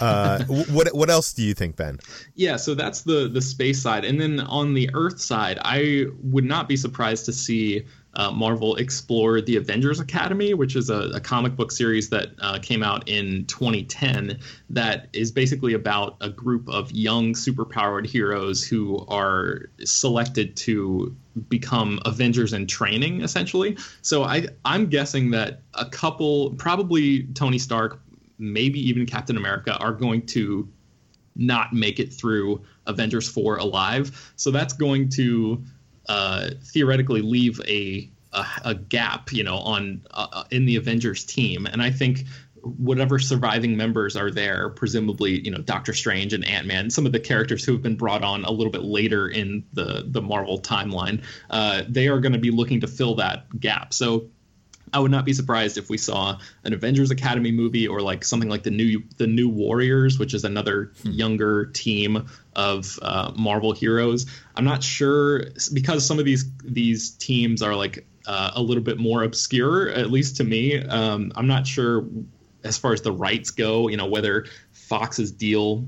Uh, 0.00 0.44
what 0.44 0.94
what 0.94 1.10
else 1.10 1.32
do 1.32 1.42
you 1.42 1.54
think, 1.54 1.76
Ben? 1.76 1.98
Yeah, 2.34 2.56
so 2.56 2.74
that's 2.74 3.02
the 3.02 3.28
the 3.28 3.40
space 3.40 3.80
side, 3.80 4.04
and 4.04 4.20
then 4.20 4.40
on 4.40 4.74
the 4.74 4.90
Earth 4.94 5.20
side, 5.20 5.58
I 5.62 6.06
would 6.22 6.44
not 6.44 6.68
be 6.68 6.76
surprised 6.76 7.26
to 7.26 7.32
see 7.32 7.84
uh, 8.16 8.30
Marvel 8.30 8.76
explored 8.76 9.44
the 9.44 9.56
Avengers 9.56 10.00
Academy, 10.00 10.54
which 10.54 10.74
is 10.74 10.88
a, 10.88 11.10
a 11.14 11.20
comic 11.20 11.54
book 11.54 11.70
series 11.70 12.08
that 12.08 12.30
uh, 12.40 12.58
came 12.58 12.82
out 12.82 13.08
in 13.08 13.44
2010 13.44 14.38
that 14.70 15.08
is 15.12 15.30
basically 15.30 15.74
about 15.74 16.16
a 16.22 16.30
group 16.30 16.66
of 16.68 16.90
young 16.90 17.34
superpowered 17.34 18.06
heroes 18.06 18.66
who 18.66 19.04
are 19.08 19.68
selected 19.84 20.56
to 20.56 21.14
become 21.50 22.00
Avengers 22.06 22.54
in 22.54 22.66
training, 22.66 23.20
essentially. 23.20 23.76
So 24.00 24.24
I, 24.24 24.46
I'm 24.64 24.86
guessing 24.86 25.30
that 25.32 25.60
a 25.74 25.84
couple, 25.84 26.52
probably 26.52 27.24
Tony 27.34 27.58
Stark, 27.58 28.00
maybe 28.38 28.80
even 28.88 29.04
Captain 29.04 29.36
America, 29.36 29.76
are 29.76 29.92
going 29.92 30.24
to 30.26 30.66
not 31.36 31.74
make 31.74 32.00
it 32.00 32.14
through 32.14 32.62
Avengers 32.86 33.28
4 33.28 33.58
alive. 33.58 34.32
So 34.36 34.50
that's 34.50 34.72
going 34.72 35.10
to 35.10 35.62
uh, 36.08 36.50
theoretically 36.62 37.22
leave 37.22 37.60
a, 37.66 38.10
a, 38.32 38.46
a 38.64 38.74
gap, 38.74 39.32
you 39.32 39.44
know, 39.44 39.58
on 39.58 40.02
uh, 40.10 40.44
in 40.50 40.66
the 40.66 40.76
Avengers 40.76 41.24
team, 41.24 41.66
and 41.66 41.82
I 41.82 41.90
think 41.90 42.24
whatever 42.78 43.18
surviving 43.18 43.76
members 43.76 44.16
are 44.16 44.30
there, 44.30 44.70
presumably, 44.70 45.40
you 45.44 45.50
know, 45.50 45.58
Doctor 45.58 45.92
Strange 45.92 46.32
and 46.32 46.44
Ant 46.44 46.66
Man, 46.66 46.90
some 46.90 47.06
of 47.06 47.12
the 47.12 47.20
characters 47.20 47.64
who 47.64 47.72
have 47.72 47.82
been 47.82 47.96
brought 47.96 48.24
on 48.24 48.44
a 48.44 48.50
little 48.50 48.72
bit 48.72 48.82
later 48.82 49.28
in 49.28 49.64
the 49.72 50.04
the 50.06 50.20
Marvel 50.20 50.60
timeline, 50.60 51.22
uh, 51.50 51.82
they 51.88 52.08
are 52.08 52.20
going 52.20 52.32
to 52.32 52.38
be 52.38 52.50
looking 52.50 52.80
to 52.80 52.86
fill 52.86 53.14
that 53.16 53.60
gap. 53.60 53.94
So 53.94 54.28
I 54.92 55.00
would 55.00 55.10
not 55.10 55.24
be 55.24 55.32
surprised 55.32 55.78
if 55.78 55.90
we 55.90 55.98
saw 55.98 56.38
an 56.64 56.72
Avengers 56.72 57.10
Academy 57.10 57.50
movie 57.50 57.88
or 57.88 58.00
like 58.00 58.24
something 58.24 58.48
like 58.48 58.62
the 58.62 58.70
new 58.70 59.02
the 59.16 59.26
New 59.26 59.48
Warriors, 59.48 60.18
which 60.18 60.34
is 60.34 60.44
another 60.44 60.92
hmm. 61.02 61.10
younger 61.10 61.66
team 61.66 62.28
of 62.54 62.98
uh, 63.02 63.32
Marvel 63.36 63.72
heroes. 63.72 64.26
I'm 64.54 64.64
not 64.64 64.82
sure 64.82 65.46
because 65.72 66.06
some 66.06 66.18
of 66.18 66.24
these 66.24 66.44
these 66.64 67.10
teams 67.10 67.62
are 67.62 67.74
like 67.74 68.06
uh, 68.26 68.52
a 68.54 68.62
little 68.62 68.82
bit 68.82 68.98
more 68.98 69.22
obscure, 69.22 69.88
at 69.90 70.10
least 70.10 70.36
to 70.36 70.44
me. 70.44 70.78
Um, 70.78 71.32
I'm 71.36 71.46
not 71.46 71.66
sure 71.66 72.06
as 72.64 72.78
far 72.78 72.92
as 72.92 73.02
the 73.02 73.12
rights 73.12 73.50
go. 73.50 73.88
You 73.88 73.96
know 73.96 74.06
whether 74.06 74.46
Fox's 74.72 75.32
deal 75.32 75.84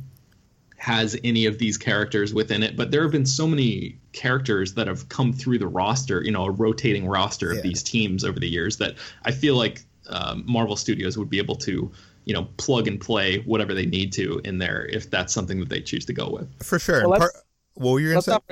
has 0.76 1.18
any 1.24 1.46
of 1.46 1.58
these 1.58 1.76
characters 1.76 2.32
within 2.32 2.62
it, 2.62 2.76
but 2.76 2.90
there 2.90 3.02
have 3.02 3.12
been 3.12 3.26
so 3.26 3.46
many 3.46 3.98
characters 4.18 4.74
that 4.74 4.88
have 4.88 5.08
come 5.08 5.32
through 5.32 5.58
the 5.58 5.68
roster, 5.68 6.24
you 6.24 6.32
know, 6.32 6.44
a 6.44 6.50
rotating 6.50 7.06
roster 7.06 7.52
of 7.52 7.62
these 7.62 7.84
teams 7.84 8.24
over 8.24 8.40
the 8.40 8.48
years 8.48 8.76
that 8.78 8.96
I 9.24 9.30
feel 9.30 9.54
like 9.54 9.84
um, 10.08 10.42
Marvel 10.44 10.74
Studios 10.74 11.16
would 11.16 11.30
be 11.30 11.38
able 11.38 11.54
to, 11.54 11.88
you 12.24 12.34
know, 12.34 12.48
plug 12.56 12.88
and 12.88 13.00
play 13.00 13.38
whatever 13.42 13.74
they 13.74 13.86
need 13.86 14.12
to 14.14 14.40
in 14.44 14.58
there 14.58 14.86
if 14.86 15.08
that's 15.08 15.32
something 15.32 15.60
that 15.60 15.68
they 15.68 15.80
choose 15.80 16.04
to 16.06 16.12
go 16.12 16.28
with. 16.30 16.48
For 16.64 16.80
sure. 16.80 17.08
Well, 17.08 17.20
Part, 17.20 17.32
what 17.74 17.92
were 17.92 18.00
you 18.00 18.08
going 18.08 18.18
to 18.18 18.22
say? 18.22 18.32
Not, 18.32 18.44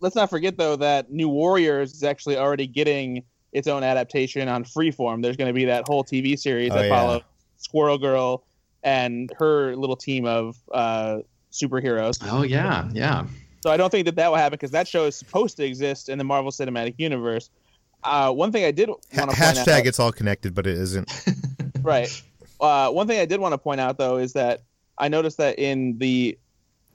let's 0.00 0.16
not 0.16 0.30
forget 0.30 0.56
though 0.56 0.76
that 0.76 1.12
New 1.12 1.28
Warriors 1.28 1.92
is 1.92 2.02
actually 2.02 2.38
already 2.38 2.66
getting 2.66 3.22
its 3.52 3.68
own 3.68 3.82
adaptation 3.82 4.48
on 4.48 4.64
Freeform. 4.64 5.22
There's 5.22 5.36
going 5.36 5.48
to 5.48 5.54
be 5.54 5.66
that 5.66 5.86
whole 5.86 6.02
TV 6.02 6.38
series 6.38 6.72
oh, 6.72 6.76
that 6.76 6.88
yeah. 6.88 6.96
follows 6.96 7.22
Squirrel 7.58 7.98
Girl 7.98 8.46
and 8.82 9.30
her 9.38 9.76
little 9.76 9.96
team 9.96 10.24
of 10.24 10.56
uh, 10.72 11.18
superheroes. 11.52 12.18
Oh 12.22 12.42
yeah, 12.42 12.88
yeah. 12.94 13.26
So 13.60 13.70
I 13.70 13.76
don't 13.76 13.90
think 13.90 14.06
that 14.06 14.16
that 14.16 14.28
will 14.28 14.36
happen 14.36 14.54
because 14.54 14.70
that 14.70 14.88
show 14.88 15.04
is 15.04 15.16
supposed 15.16 15.56
to 15.58 15.64
exist 15.64 16.08
in 16.08 16.18
the 16.18 16.24
Marvel 16.24 16.50
Cinematic 16.50 16.94
Universe. 16.98 17.50
Uh, 18.02 18.32
one 18.32 18.50
thing 18.52 18.64
I 18.64 18.70
did 18.70 18.88
want 18.88 19.02
to 19.30 19.36
hashtag 19.36 19.80
out, 19.80 19.86
it's 19.86 20.00
all 20.00 20.12
connected, 20.12 20.54
but 20.54 20.66
it 20.66 20.78
isn't. 20.78 21.10
right. 21.82 22.08
Uh, 22.60 22.90
one 22.90 23.06
thing 23.06 23.20
I 23.20 23.26
did 23.26 23.40
want 23.40 23.52
to 23.52 23.58
point 23.58 23.80
out 23.80 23.98
though 23.98 24.16
is 24.16 24.32
that 24.32 24.62
I 24.98 25.08
noticed 25.08 25.38
that 25.38 25.58
in 25.58 25.98
the 25.98 26.38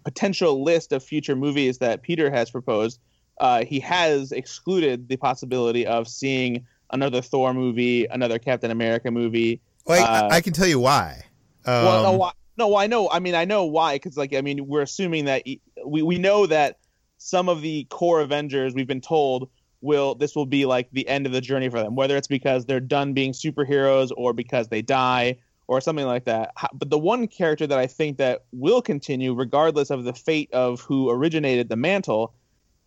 potential 0.04 0.64
list 0.64 0.92
of 0.92 1.04
future 1.04 1.36
movies 1.36 1.80
that 1.80 2.02
Peter 2.02 2.30
has 2.32 2.50
proposed, 2.50 3.00
uh, 3.40 3.66
he 3.66 3.80
has 3.80 4.32
excluded 4.32 5.08
the 5.08 5.18
possibility 5.18 5.86
of 5.86 6.08
seeing 6.08 6.66
another 6.92 7.22
Thor 7.22 7.54
movie, 7.54 8.06
another 8.06 8.40
Captain 8.40 8.72
America 8.72 9.12
movie. 9.12 9.62
I, 9.88 9.98
I, 10.00 10.38
uh, 10.38 10.42
can 10.42 10.54
tell 10.54 10.68
you 10.68 10.80
why. 10.80 11.26
Um, 11.66 11.86
well, 11.86 12.04
no, 12.18 12.32
no, 12.58 12.76
I 12.76 12.88
know. 12.88 13.10
I 13.10 13.20
mean, 13.20 13.36
I 13.36 13.46
know 13.46 13.66
why. 13.66 13.96
Because, 13.96 14.18
like, 14.18 14.34
I 14.34 14.42
mean, 14.42 14.68
we're 14.68 14.82
assuming 14.82 15.26
that 15.26 15.44
we 15.86 16.02
we 16.02 16.18
know 16.18 16.46
that 16.46 16.80
some 17.18 17.50
of 17.50 17.62
the 17.62 17.86
core 17.86 18.22
Avengers 18.22 18.74
we've 18.74 18.88
been 18.88 19.02
told 19.02 19.50
will 19.82 20.16
this 20.16 20.36
will 20.36 20.46
be 20.46 20.66
like 20.66 20.90
the 20.92 21.08
end 21.08 21.26
of 21.26 21.32
the 21.32 21.42
journey 21.42 21.70
for 21.70 21.80
them, 21.80 21.96
whether 21.96 22.18
it's 22.18 22.28
because 22.28 22.66
they're 22.66 22.80
done 22.80 23.14
being 23.14 23.32
superheroes 23.32 24.12
or 24.16 24.34
because 24.34 24.68
they 24.68 24.82
die 24.82 25.38
or 25.68 25.82
something 25.82 26.06
like 26.06 26.26
that. 26.26 26.52
But 26.74 26.90
the 26.90 27.00
one 27.00 27.28
character 27.28 27.68
that 27.68 27.78
I 27.78 27.88
think 27.88 28.18
that 28.18 28.46
will 28.52 28.82
continue, 28.82 29.34
regardless 29.34 29.90
of 29.90 30.04
the 30.04 30.14
fate 30.14 30.52
of 30.54 30.82
who 30.82 31.10
originated 31.10 31.70
the 31.70 31.76
mantle, 31.76 32.34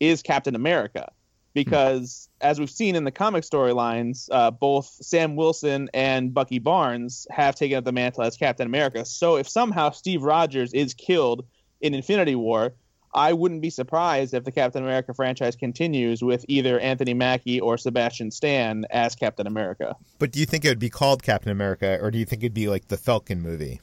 is 0.01 0.23
Captain 0.23 0.55
America 0.55 1.11
because 1.55 2.29
as 2.41 2.59
we've 2.59 2.71
seen 2.71 2.95
in 2.95 3.05
the 3.05 3.11
comic 3.11 3.45
storylines, 3.45 4.29
uh, 4.31 4.51
both 4.51 4.87
Sam 4.87 5.37
Wilson 5.37 5.91
and 5.93 6.33
Bucky 6.33 6.59
Barnes 6.59 7.27
have 7.31 7.55
taken 7.57 7.79
up 7.79 7.85
the 7.85 7.93
mantle 7.93 8.23
as 8.23 8.37
Captain 8.37 8.67
America. 8.67 9.05
So 9.05 9.37
if 9.37 9.49
somehow 9.49 9.91
Steve 9.91 10.23
Rogers 10.23 10.73
is 10.73 10.95
killed 10.95 11.47
in 11.81 11.95
Infinity 11.95 12.35
War, 12.35 12.75
I 13.15 13.33
wouldn't 13.33 13.63
be 13.63 13.71
surprised 13.71 14.35
if 14.35 14.45
the 14.45 14.53
Captain 14.53 14.83
America 14.83 15.15
franchise 15.15 15.57
continues 15.57 16.23
with 16.23 16.45
either 16.47 16.79
Anthony 16.79 17.15
Mackie 17.15 17.61
or 17.61 17.79
Sebastian 17.79 18.31
Stan 18.31 18.85
as 18.91 19.15
Captain 19.15 19.47
America. 19.47 19.97
But 20.19 20.31
do 20.31 20.41
you 20.41 20.47
think 20.47 20.65
it 20.65 20.69
would 20.69 20.79
be 20.79 20.91
called 20.91 21.23
Captain 21.23 21.51
America, 21.51 21.99
or 22.01 22.11
do 22.11 22.19
you 22.19 22.27
think 22.27 22.43
it'd 22.43 22.55
be 22.55 22.69
like 22.69 22.89
the 22.89 22.99
Falcon 22.99 23.41
movie? 23.41 23.81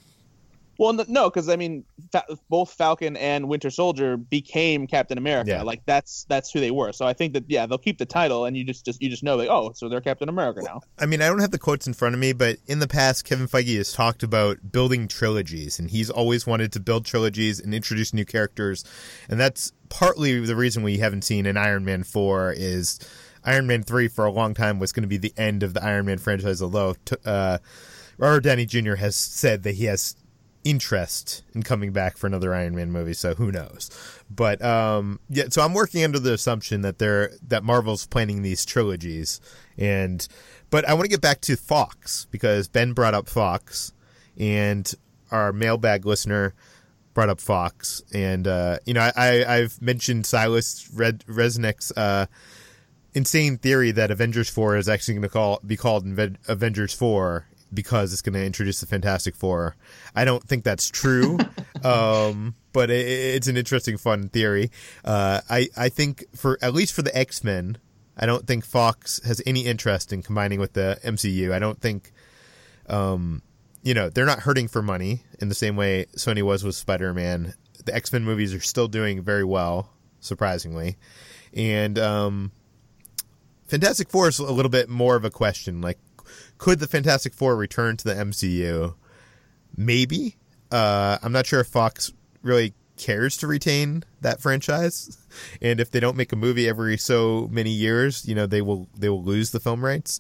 Well, 0.78 0.94
no, 1.08 1.30
because 1.30 1.48
I 1.48 1.56
mean, 1.56 1.86
fa- 2.12 2.26
both 2.50 2.72
Falcon 2.74 3.16
and 3.16 3.48
Winter 3.48 3.70
Soldier 3.70 4.18
became 4.18 4.88
Captain 4.88 5.18
America. 5.18 5.52
Yeah. 5.52 5.62
Like 5.64 5.82
that's 5.86 6.26
that's 6.26 6.52
who 6.52 6.60
they 6.60 6.72
were. 6.72 6.92
So 6.92 7.06
I 7.06 7.14
think 7.14 7.34
that 7.34 7.46
yeah, 7.48 7.66
they'll 7.66 7.78
keep 7.78 7.98
the 7.98 8.06
title, 8.06 8.46
and 8.46 8.58
you 8.58 8.64
just 8.64 8.86
just 8.86 9.02
you 9.02 9.10
just 9.10 9.24
know 9.24 9.36
like 9.36 9.50
oh, 9.50 9.72
so 9.74 9.88
they're 9.88 10.02
Captain 10.02 10.28
America 10.28 10.62
now. 10.64 10.82
I 11.00 11.06
mean, 11.06 11.22
I 11.22 11.28
don't 11.28 11.40
have 11.40 11.52
the 11.52 11.60
quotes 11.60 11.88
in 11.88 11.94
front 11.94 12.14
of 12.14 12.20
me, 12.20 12.34
but 12.34 12.58
in 12.68 12.80
the 12.80 12.88
past, 12.88 13.26
Kevin 13.26 13.48
Feige 13.48 13.78
has 13.78 13.94
talked 13.94 14.24
about 14.24 14.72
building 14.72 15.08
trilogies, 15.08 15.80
and 15.80 15.90
he's 15.90 16.10
always 16.10 16.46
wanted 16.46 16.74
to 16.74 16.80
build 16.80 17.06
trilogies 17.06 17.60
and 17.60 17.74
introduce 17.74 18.14
new 18.14 18.26
characters, 18.26 18.84
and 19.30 19.40
that's 19.40 19.72
partly 19.90 20.40
the 20.40 20.56
reason 20.56 20.84
we 20.84 20.98
haven't 20.98 21.24
seen 21.24 21.46
an 21.46 21.58
Iron 21.58 21.86
Man 21.86 22.04
four 22.04 22.52
is 22.52 23.00
Iron 23.46 23.68
Man 23.68 23.84
three 23.84 24.10
for 24.10 24.26
a 24.26 24.32
long 24.32 24.54
time 24.54 24.80
was 24.80 24.92
going 24.92 25.04
to 25.04 25.08
be 25.08 25.18
the 25.18 25.34
end 25.38 25.64
of 25.64 25.74
the 25.74 25.84
Iron 25.84 26.06
Man 26.06 26.18
franchise, 26.18 26.62
although 26.62 26.96
t- 27.06 27.16
uh, 27.26 27.60
Robert 28.18 28.44
Downey 28.44 28.66
Jr. 28.66 28.96
has 28.96 29.16
said 29.16 29.64
that 29.64 29.76
he 29.76 29.86
has 29.86 30.16
interest 30.66 31.44
in 31.54 31.64
coming 31.64 31.94
back 31.94 32.18
for 32.18 32.28
another 32.28 32.54
Iron 32.54 32.76
Man 32.76 32.92
movie, 32.92 33.14
so 33.14 33.36
who 33.36 33.52
knows? 33.52 33.90
But 34.30 34.62
um, 34.62 35.20
yeah, 35.30 35.46
so 35.50 35.62
I'm 35.62 35.74
working 35.74 36.04
under 36.04 36.20
the 36.20 36.34
assumption 36.34 36.82
that 36.82 36.98
they're 36.98 37.32
that 37.48 37.64
Marvel's 37.64 38.06
planning 38.06 38.42
these 38.42 38.66
trilogies, 38.66 39.40
and 39.78 40.28
but 40.72 40.88
I 40.90 40.94
want 40.94 41.06
to 41.06 41.10
get 41.10 41.22
back 41.22 41.40
to 41.42 41.56
Fox 41.56 42.26
because 42.32 42.68
Ben 42.68 42.92
brought 42.94 43.14
up 43.14 43.30
Fox, 43.30 43.94
and 44.38 44.92
our 45.32 45.54
mailbag 45.54 46.06
listener 46.06 46.54
brought 47.14 47.30
up 47.30 47.40
Fox, 47.40 48.02
and 48.14 48.48
uh, 48.48 48.80
you 48.86 48.94
know 48.94 49.02
I, 49.02 49.12
I 49.16 49.56
I've 49.58 49.82
mentioned 49.82 50.26
Silas 50.26 50.90
Red 50.92 51.24
Lesnick's 51.28 51.92
uh, 51.96 52.26
insane 53.14 53.58
theory 53.58 53.92
that 53.92 54.10
Avengers 54.10 54.50
Four 54.50 54.78
is 54.78 54.90
actually 54.90 55.14
going 55.14 55.22
to 55.24 55.30
call 55.30 55.60
be 55.66 55.78
called 55.78 56.06
Inve- 56.06 56.38
Avengers 56.48 56.94
Four 56.94 57.46
because 57.74 58.14
it's 58.14 58.22
going 58.22 58.34
to 58.34 58.46
introduce 58.46 58.80
the 58.80 58.86
Fantastic 58.86 59.36
Four. 59.36 59.76
I 60.16 60.26
don't 60.26 60.44
think 60.44 60.64
that's 60.64 60.90
true, 60.90 61.38
um, 61.84 62.56
but 62.74 62.90
it, 62.90 63.08
it's 63.08 63.48
an 63.48 63.58
interesting, 63.58 63.98
fun 63.98 64.30
theory. 64.30 64.72
Uh, 65.04 65.42
I 65.50 65.70
I 65.78 65.90
think 65.90 66.26
for 66.36 66.58
at 66.62 66.74
least 66.74 66.94
for 66.94 67.02
the 67.02 67.16
X 67.18 67.44
Men, 67.44 67.78
I 68.18 68.26
don't 68.26 68.48
think 68.48 68.66
Fox 68.66 69.22
has 69.26 69.42
any 69.46 69.66
interest 69.66 70.14
in 70.14 70.22
combining 70.24 70.60
with 70.60 70.74
the 70.74 71.00
MCU. 71.04 71.52
I 71.52 71.60
don't 71.60 71.80
think, 71.80 72.12
um, 72.88 73.42
you 73.84 73.94
know, 73.94 74.10
they're 74.10 74.26
not 74.26 74.40
hurting 74.40 74.68
for 74.68 74.82
money 74.82 75.24
in 75.40 75.50
the 75.50 75.56
same 75.56 75.76
way 75.76 76.06
Sony 76.16 76.42
was 76.42 76.64
with 76.64 76.76
Spider 76.76 77.14
Man. 77.14 77.54
The 77.86 77.94
X 77.94 78.14
Men 78.14 78.24
movies 78.24 78.54
are 78.54 78.62
still 78.62 78.88
doing 78.88 79.22
very 79.22 79.44
well, 79.44 79.90
surprisingly, 80.20 80.98
and 81.54 82.00
um, 82.00 82.52
Fantastic 83.68 84.10
Four 84.10 84.28
is 84.28 84.40
a 84.40 84.52
little 84.52 84.70
bit 84.70 84.90
more 84.90 85.16
of 85.16 85.26
a 85.26 85.30
question. 85.30 85.82
Like, 85.82 86.00
could 86.58 86.80
the 86.80 86.88
Fantastic 86.88 87.34
Four 87.34 87.56
return 87.56 87.98
to 87.98 88.04
the 88.04 88.14
MCU? 88.14 88.96
Maybe. 89.78 90.36
Uh, 90.72 91.18
I'm 91.22 91.32
not 91.32 91.46
sure 91.46 91.60
if 91.60 91.68
Fox 91.68 92.12
really 92.42 92.74
cares 92.98 93.38
to 93.38 93.48
retain 93.48 94.04
that 94.22 94.42
franchise, 94.42 95.18
and 95.62 95.80
if 95.80 95.92
they 95.92 96.00
don't 96.00 96.16
make 96.16 96.32
a 96.32 96.36
movie 96.36 96.68
every 96.68 96.98
so 96.98 97.48
many 97.52 97.72
years, 97.72 98.26
you 98.26 98.36
know, 98.36 98.46
they 98.46 98.62
will 98.62 98.88
they 98.98 99.10
will 99.10 99.24
lose 99.24 99.52
the 99.52 99.60
film 99.60 99.84
rights. 99.84 100.20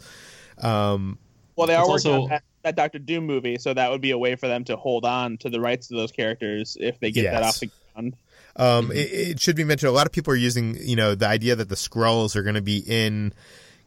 Um, 0.58 1.18
Well, 1.56 1.68
they 1.68 1.76
are 1.76 1.88
working 1.88 2.12
also- 2.12 2.24
on 2.24 2.30
that, 2.30 2.44
that 2.64 2.76
Doctor 2.76 3.00
Doom 3.00 3.26
movie, 3.26 3.58
so 3.58 3.74
that 3.74 3.92
would 3.92 4.02
be 4.02 4.12
a 4.12 4.18
way 4.18 4.36
for 4.36 4.48
them 4.48 4.64
to 4.66 4.76
hold 4.76 5.06
on 5.06 5.38
to 5.38 5.50
the 5.50 5.60
rights 5.62 5.88
to 5.88 5.96
those 5.96 6.12
characters 6.12 6.78
if 6.80 7.00
they 7.00 7.12
get 7.12 7.32
that 7.32 7.44
off 7.44 7.60
the 7.60 7.70
ground. 7.94 8.16
Um, 8.58 8.92
it, 8.92 9.12
it 9.12 9.40
should 9.40 9.56
be 9.56 9.64
mentioned. 9.64 9.90
A 9.90 9.94
lot 9.94 10.06
of 10.06 10.14
people 10.14 10.34
are 10.34 10.38
using, 10.38 10.78
you 10.80 10.96
know, 10.96 11.14
the 11.16 11.28
idea 11.28 11.56
that 11.56 11.70
the 11.70 11.76
Skrulls 11.76 12.36
are 12.36 12.44
going 12.44 12.56
to 12.56 12.62
be 12.62 12.78
in 12.78 13.34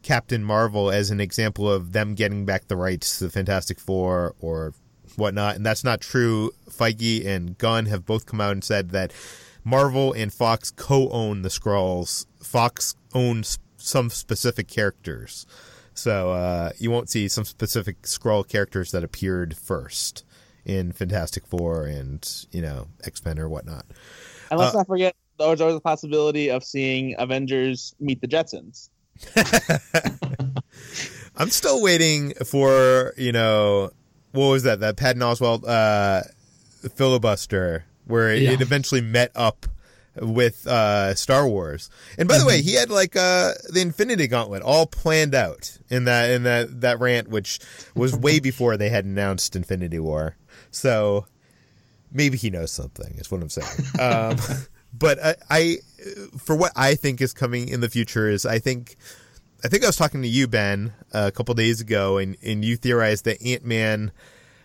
Captain 0.01 0.43
Marvel 0.43 0.89
as 0.89 1.11
an 1.11 1.19
example 1.19 1.69
of 1.69 1.91
them 1.91 2.15
getting 2.15 2.45
back 2.45 2.67
the 2.67 2.77
rights 2.77 3.19
to 3.19 3.25
the 3.25 3.29
Fantastic 3.29 3.79
Four 3.79 4.35
or 4.39 4.73
whatnot, 5.15 5.55
and 5.55 5.65
that's 5.65 5.83
not 5.83 6.01
true. 6.01 6.51
Feige 6.69 7.25
and 7.25 7.57
Gunn 7.57 7.87
have 7.87 8.05
both 8.05 8.25
come 8.25 8.39
out 8.39 8.53
and 8.53 8.63
said 8.63 8.91
that 8.91 9.11
Marvel 9.63 10.13
and 10.13 10.33
Fox 10.33 10.71
co-own 10.71 11.41
the 11.41 11.49
Skrulls. 11.49 12.25
Fox 12.41 12.95
owns 13.13 13.59
some 13.77 14.09
specific 14.09 14.67
characters, 14.67 15.45
so 15.93 16.31
uh, 16.31 16.71
you 16.77 16.89
won't 16.91 17.09
see 17.09 17.27
some 17.27 17.43
specific 17.45 18.01
Skrull 18.03 18.47
characters 18.47 18.91
that 18.91 19.03
appeared 19.03 19.57
first 19.57 20.23
in 20.65 20.91
Fantastic 20.91 21.45
Four 21.45 21.85
and 21.85 22.45
you 22.51 22.61
know 22.61 22.87
X 23.03 23.23
Men 23.25 23.39
or 23.39 23.49
whatnot. 23.49 23.85
And 24.49 24.59
let's 24.59 24.73
Uh, 24.73 24.79
not 24.79 24.87
forget, 24.87 25.15
there's 25.37 25.61
always 25.61 25.75
a 25.75 25.81
possibility 25.81 26.49
of 26.49 26.63
seeing 26.63 27.15
Avengers 27.19 27.93
meet 27.99 28.21
the 28.21 28.27
Jetsons. 28.27 28.89
I'm 31.35 31.49
still 31.49 31.81
waiting 31.81 32.33
for 32.45 33.13
you 33.17 33.31
know 33.31 33.91
what 34.31 34.47
was 34.47 34.63
that 34.63 34.79
that 34.81 34.97
Patton 34.97 35.21
Oswalt 35.21 35.67
uh, 35.67 36.21
filibuster 36.95 37.85
where 38.05 38.35
Yeah. 38.35 38.51
it 38.51 38.61
eventually 38.61 39.01
met 39.01 39.31
up 39.35 39.65
with 40.15 40.65
uh, 40.67 41.13
Star 41.15 41.47
Wars. 41.47 41.89
And 42.17 42.27
by 42.27 42.39
the 42.39 42.45
way, 42.45 42.61
he 42.61 42.73
had 42.73 42.89
like 42.89 43.15
uh, 43.15 43.53
the 43.71 43.79
Infinity 43.81 44.27
Gauntlet 44.27 44.63
all 44.63 44.85
planned 44.85 45.33
out 45.35 45.77
in 45.89 46.05
that 46.05 46.29
in 46.31 46.43
that 46.43 46.81
that 46.81 46.99
rant, 46.99 47.29
which 47.29 47.59
was 47.95 48.15
way 48.15 48.39
before 48.39 48.77
they 48.77 48.89
had 48.89 49.05
announced 49.05 49.55
Infinity 49.55 49.99
War. 49.99 50.35
So 50.71 51.25
maybe 52.11 52.37
he 52.37 52.49
knows 52.49 52.71
something. 52.71 53.15
Is 53.17 53.31
what 53.31 53.41
I'm 53.41 53.49
saying. 53.49 53.67
Um, 53.99 54.37
but 54.93 55.23
I, 55.23 55.35
I, 55.49 55.77
for 56.37 56.55
what 56.55 56.71
I 56.75 56.95
think 56.95 57.21
is 57.21 57.33
coming 57.33 57.67
in 57.67 57.81
the 57.81 57.89
future 57.89 58.29
is 58.29 58.45
I 58.45 58.59
think. 58.59 58.97
I 59.61 59.67
think 59.67 59.83
I 59.83 59.87
was 59.87 59.97
talking 59.97 60.21
to 60.21 60.27
you, 60.29 60.47
Ben, 60.47 60.93
a 61.11 61.33
couple 61.33 61.53
days 61.53 61.81
ago, 61.81 62.17
and, 62.17 62.37
and 62.41 62.63
you 62.63 62.77
theorized 62.77 63.25
that 63.25 63.43
Ant 63.45 63.65
Man, 63.65 64.13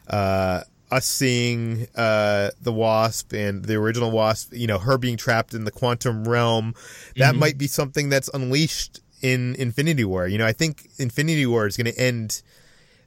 uh, 0.07 0.61
us 0.89 1.05
seeing 1.05 1.89
uh, 1.97 2.51
the 2.63 2.73
Wasp 2.73 3.33
and 3.33 3.65
the 3.65 3.75
original 3.75 4.13
Wasp, 4.13 4.53
you 4.53 4.69
know, 4.69 4.79
her 4.79 4.97
being 4.97 5.17
trapped 5.17 5.53
in 5.53 5.65
the 5.65 5.73
quantum 5.73 6.29
realm, 6.29 6.75
that 7.17 7.35
might 7.35 7.59
be 7.59 7.67
something 7.67 8.09
that's 8.09 8.31
unleashed 8.33 9.01
in 9.21 9.57
Infinity 9.57 10.05
War. 10.05 10.29
You 10.29 10.39
know, 10.39 10.47
I 10.47 10.53
think 10.53 10.89
Infinity 10.99 11.47
War 11.47 11.67
is 11.67 11.77
going 11.77 11.93
to 11.93 12.01
end. 12.01 12.43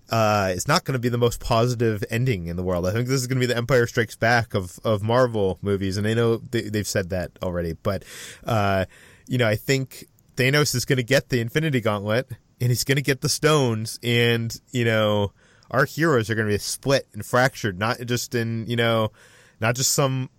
Uh, 0.10 0.52
it's 0.56 0.68
not 0.68 0.86
going 0.86 0.94
to 0.94 1.00
be 1.00 1.10
the 1.10 1.18
most 1.18 1.40
positive 1.40 2.04
ending 2.10 2.48
in 2.48 2.56
the 2.56 2.64
world. 2.64 2.88
I 2.88 2.92
think 2.92 3.08
this 3.08 3.20
is 3.20 3.28
going 3.28 3.40
to 3.42 3.46
be 3.48 3.52
the 3.52 3.58
Empire 3.58 3.88
Strikes 3.88 4.16
Back 4.16 4.54
of, 4.54 4.80
of 4.84 5.04
Marvel 5.04 5.60
movies, 5.62 5.98
and 5.98 6.08
I 6.08 6.14
know 6.14 6.38
they, 6.38 6.62
they've 6.62 6.88
said 6.88 7.10
that 7.10 7.32
already. 7.44 7.74
But, 7.74 8.04
uh, 8.46 8.86
you 9.28 9.38
know, 9.38 9.48
I 9.48 9.56
think 9.56 10.06
Thanos 10.38 10.74
is 10.76 10.86
going 10.86 10.98
to 10.98 11.04
get 11.04 11.30
the 11.30 11.42
Infinity 11.42 11.82
Gauntlet, 11.82 12.30
and 12.62 12.70
he's 12.70 12.84
going 12.84 12.96
to 12.96 13.02
get 13.02 13.22
the 13.22 13.30
stones, 13.30 14.00
and 14.02 14.56
you 14.72 14.86
know, 14.86 15.34
our 15.70 15.86
heroes 15.86 16.30
are 16.30 16.36
going 16.36 16.48
to 16.48 16.54
be 16.54 16.58
split 16.58 17.08
and 17.14 17.26
fractured, 17.26 17.78
not 17.78 18.00
just 18.06 18.34
in 18.34 18.66
you 18.68 18.76
know, 18.76 19.12
not 19.60 19.76
just 19.76 19.92
some 19.92 20.30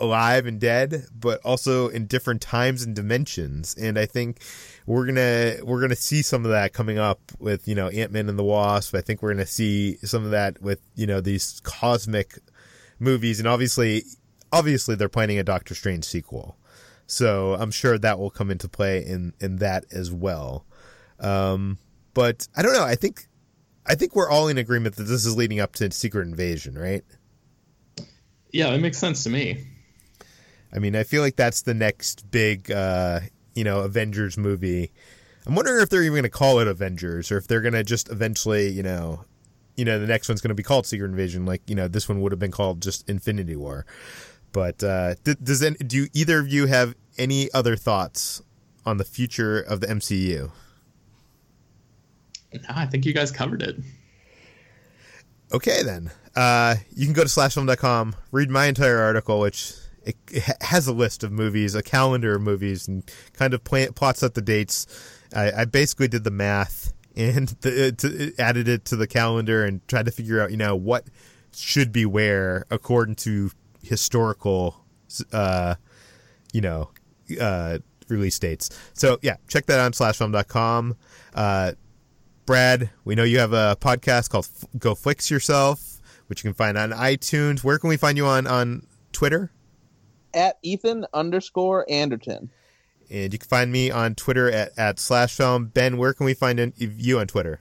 alive 0.00 0.46
and 0.46 0.60
dead, 0.60 1.06
but 1.14 1.40
also 1.44 1.88
in 1.88 2.06
different 2.06 2.40
times 2.40 2.82
and 2.82 2.94
dimensions. 2.94 3.74
And 3.74 3.98
I 3.98 4.06
think 4.06 4.40
we're 4.86 5.06
gonna 5.06 5.56
we're 5.62 5.80
gonna 5.80 5.96
see 5.96 6.22
some 6.22 6.44
of 6.44 6.50
that 6.50 6.72
coming 6.72 6.98
up 6.98 7.20
with 7.38 7.66
you 7.68 7.74
know 7.74 7.88
Ant 7.88 8.12
Man 8.12 8.28
and 8.28 8.38
the 8.38 8.44
Wasp. 8.44 8.94
I 8.94 9.00
think 9.00 9.22
we're 9.22 9.32
gonna 9.32 9.46
see 9.46 9.96
some 9.98 10.24
of 10.24 10.30
that 10.30 10.60
with 10.62 10.80
you 10.94 11.06
know 11.06 11.20
these 11.20 11.60
cosmic 11.64 12.38
movies, 12.98 13.38
and 13.38 13.48
obviously, 13.48 14.04
obviously 14.52 14.94
they're 14.94 15.08
planning 15.08 15.38
a 15.38 15.44
Doctor 15.44 15.74
Strange 15.74 16.04
sequel. 16.04 16.56
So 17.06 17.54
I'm 17.54 17.70
sure 17.70 17.98
that 17.98 18.18
will 18.18 18.30
come 18.30 18.50
into 18.50 18.68
play 18.68 19.04
in 19.04 19.32
in 19.40 19.56
that 19.56 19.84
as 19.92 20.10
well. 20.12 20.66
Um, 21.20 21.78
but 22.14 22.48
I 22.56 22.62
don't 22.62 22.72
know. 22.72 22.84
I 22.84 22.94
think 22.94 23.26
I 23.86 23.94
think 23.94 24.16
we're 24.16 24.28
all 24.28 24.48
in 24.48 24.58
agreement 24.58 24.96
that 24.96 25.04
this 25.04 25.24
is 25.24 25.36
leading 25.36 25.60
up 25.60 25.74
to 25.76 25.90
Secret 25.90 26.26
Invasion, 26.26 26.76
right? 26.76 27.04
Yeah, 28.52 28.70
that 28.70 28.80
makes 28.80 28.98
sense 28.98 29.22
to 29.24 29.30
me. 29.30 29.66
I 30.76 30.78
mean, 30.78 30.94
I 30.94 31.04
feel 31.04 31.22
like 31.22 31.36
that's 31.36 31.62
the 31.62 31.72
next 31.72 32.30
big, 32.30 32.70
uh, 32.70 33.20
you 33.54 33.64
know, 33.64 33.80
Avengers 33.80 34.36
movie. 34.36 34.92
I'm 35.46 35.54
wondering 35.54 35.80
if 35.80 35.88
they're 35.88 36.02
even 36.02 36.12
going 36.12 36.22
to 36.24 36.28
call 36.28 36.58
it 36.58 36.68
Avengers 36.68 37.32
or 37.32 37.38
if 37.38 37.46
they're 37.46 37.62
going 37.62 37.72
to 37.72 37.82
just 37.82 38.10
eventually, 38.10 38.68
you 38.68 38.82
know, 38.82 39.24
you 39.76 39.84
know, 39.84 39.98
the 39.98 40.06
next 40.06 40.28
one's 40.28 40.42
going 40.42 40.50
to 40.50 40.54
be 40.54 40.62
called 40.62 40.86
Secret 40.86 41.08
Invasion, 41.08 41.46
like 41.46 41.62
you 41.66 41.74
know, 41.74 41.88
this 41.88 42.08
one 42.08 42.20
would 42.20 42.32
have 42.32 42.38
been 42.38 42.50
called 42.50 42.82
just 42.82 43.08
Infinity 43.08 43.56
War. 43.56 43.86
But 44.52 44.82
uh, 44.82 45.14
th- 45.24 45.38
does 45.42 45.62
any, 45.62 45.76
do 45.76 46.08
either 46.12 46.40
of 46.40 46.48
you 46.48 46.66
have 46.66 46.94
any 47.16 47.50
other 47.52 47.76
thoughts 47.76 48.42
on 48.84 48.98
the 48.98 49.04
future 49.04 49.60
of 49.60 49.80
the 49.80 49.86
MCU? 49.86 50.50
No, 52.52 52.60
I 52.68 52.86
think 52.86 53.04
you 53.04 53.12
guys 53.12 53.30
covered 53.30 53.62
it. 53.62 53.76
Okay, 55.52 55.82
then. 55.82 56.10
Uh, 56.34 56.76
you 56.94 57.06
can 57.06 57.14
go 57.14 57.22
to 57.22 57.28
slashfilm.com, 57.28 58.16
read 58.32 58.50
my 58.50 58.66
entire 58.66 58.98
article, 58.98 59.40
which 59.40 59.74
it, 60.06 60.16
it 60.30 60.62
has 60.62 60.86
a 60.86 60.92
list 60.92 61.24
of 61.24 61.32
movies, 61.32 61.74
a 61.74 61.82
calendar 61.82 62.36
of 62.36 62.42
movies, 62.42 62.88
and 62.88 63.02
kind 63.32 63.52
of 63.52 63.62
plots 63.64 64.22
out 64.22 64.34
the 64.34 64.40
dates. 64.40 64.86
I, 65.34 65.52
I 65.52 65.64
basically 65.64 66.08
did 66.08 66.24
the 66.24 66.30
math 66.30 66.92
and 67.16 67.48
the, 67.60 68.34
added 68.38 68.68
it 68.68 68.84
to 68.86 68.96
the 68.96 69.06
calendar 69.06 69.64
and 69.64 69.86
tried 69.88 70.06
to 70.06 70.12
figure 70.12 70.40
out, 70.40 70.50
you 70.50 70.56
know, 70.56 70.76
what 70.76 71.04
should 71.54 71.92
be 71.92 72.06
where 72.06 72.66
according 72.70 73.16
to 73.16 73.50
historical, 73.82 74.84
uh, 75.32 75.74
you 76.52 76.60
know, 76.60 76.90
uh, 77.40 77.78
release 78.08 78.38
dates. 78.38 78.70
So 78.94 79.18
yeah, 79.22 79.36
check 79.48 79.66
that 79.66 79.80
out 79.80 79.86
on 79.86 79.92
slashfilm.com. 79.92 80.96
Uh, 81.34 81.72
Brad, 82.44 82.90
we 83.04 83.16
know 83.16 83.24
you 83.24 83.40
have 83.40 83.52
a 83.52 83.76
podcast 83.80 84.30
called 84.30 84.48
F- 84.62 84.68
Go 84.78 84.94
Flix 84.94 85.30
Yourself, 85.30 86.00
which 86.28 86.44
you 86.44 86.50
can 86.50 86.54
find 86.54 86.78
on 86.78 86.90
iTunes. 86.90 87.64
Where 87.64 87.78
can 87.78 87.88
we 87.88 87.96
find 87.96 88.16
you 88.16 88.26
on 88.26 88.46
on 88.46 88.86
Twitter? 89.12 89.50
At 90.36 90.58
Ethan 90.62 91.06
underscore 91.12 91.84
Anderton. 91.90 92.50
And 93.10 93.32
you 93.32 93.38
can 93.38 93.48
find 93.48 93.72
me 93.72 93.90
on 93.90 94.14
Twitter 94.14 94.50
at, 94.50 94.78
at 94.78 95.00
slash 95.00 95.34
film. 95.34 95.66
Ben, 95.66 95.96
where 95.96 96.12
can 96.12 96.26
we 96.26 96.34
find 96.34 96.72
you 96.76 97.18
on 97.18 97.26
Twitter? 97.26 97.60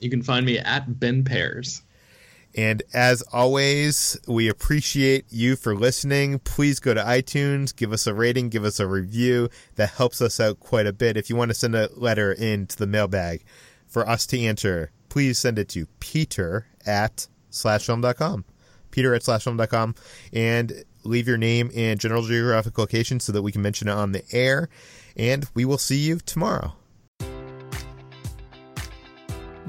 You 0.00 0.08
can 0.08 0.22
find 0.22 0.46
me 0.46 0.58
at 0.58 0.98
Ben 0.98 1.24
Pears. 1.24 1.82
And 2.54 2.82
as 2.92 3.22
always, 3.32 4.18
we 4.26 4.48
appreciate 4.48 5.24
you 5.30 5.56
for 5.56 5.74
listening. 5.74 6.38
Please 6.40 6.80
go 6.80 6.92
to 6.92 7.02
iTunes, 7.02 7.74
give 7.74 7.92
us 7.92 8.06
a 8.06 8.12
rating, 8.12 8.50
give 8.50 8.64
us 8.64 8.78
a 8.78 8.86
review. 8.86 9.48
That 9.76 9.90
helps 9.90 10.20
us 10.20 10.38
out 10.38 10.60
quite 10.60 10.86
a 10.86 10.92
bit. 10.92 11.16
If 11.16 11.30
you 11.30 11.36
want 11.36 11.50
to 11.50 11.54
send 11.54 11.74
a 11.74 11.88
letter 11.96 12.32
into 12.32 12.76
the 12.76 12.86
mailbag 12.86 13.42
for 13.86 14.06
us 14.06 14.26
to 14.26 14.40
answer, 14.40 14.90
please 15.08 15.38
send 15.38 15.58
it 15.58 15.68
to 15.70 15.86
peter 15.98 16.66
at 16.84 17.26
slashfilm.com. 17.50 18.44
Peter 18.92 19.14
at 19.14 19.22
slashfilm.com. 19.22 19.94
And 20.32 20.84
leave 21.04 21.26
your 21.26 21.38
name 21.38 21.70
and 21.74 21.98
general 21.98 22.22
geographic 22.22 22.78
location 22.78 23.18
so 23.18 23.32
that 23.32 23.42
we 23.42 23.50
can 23.50 23.62
mention 23.62 23.88
it 23.88 23.92
on 23.92 24.12
the 24.12 24.22
air. 24.32 24.68
And 25.16 25.46
we 25.54 25.64
will 25.64 25.78
see 25.78 25.98
you 25.98 26.18
tomorrow. 26.18 26.74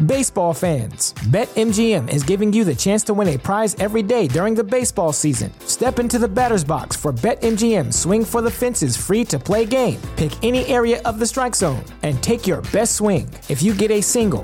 Baseball 0.08 0.56
fans, 0.56 1.14
BetMGM 1.28 2.12
is 2.12 2.24
giving 2.24 2.52
you 2.52 2.64
the 2.64 2.74
chance 2.74 3.04
to 3.04 3.14
win 3.14 3.28
a 3.28 3.38
prize 3.38 3.76
every 3.76 4.02
day 4.02 4.28
during 4.28 4.56
the 4.56 4.64
baseball 4.64 5.14
season. 5.14 5.54
Step 5.68 6.00
into 6.00 6.18
the 6.18 6.28
batter's 6.28 6.64
box 6.64 6.96
for 6.96 7.14
BetMGM 7.14 7.94
Swing 7.94 8.26
for 8.26 8.42
the 8.42 8.50
Fences 8.50 8.98
free 8.98 9.24
to 9.26 9.38
play 9.38 9.68
game. 9.68 10.02
Pick 10.16 10.32
any 10.44 10.66
area 10.66 11.00
of 11.06 11.20
the 11.20 11.28
strike 11.28 11.56
zone 11.56 11.86
and 12.02 12.22
take 12.24 12.48
your 12.48 12.64
best 12.74 12.96
swing. 12.96 13.30
If 13.50 13.62
you 13.62 13.76
get 13.76 13.92
a 13.92 14.02
single, 14.02 14.44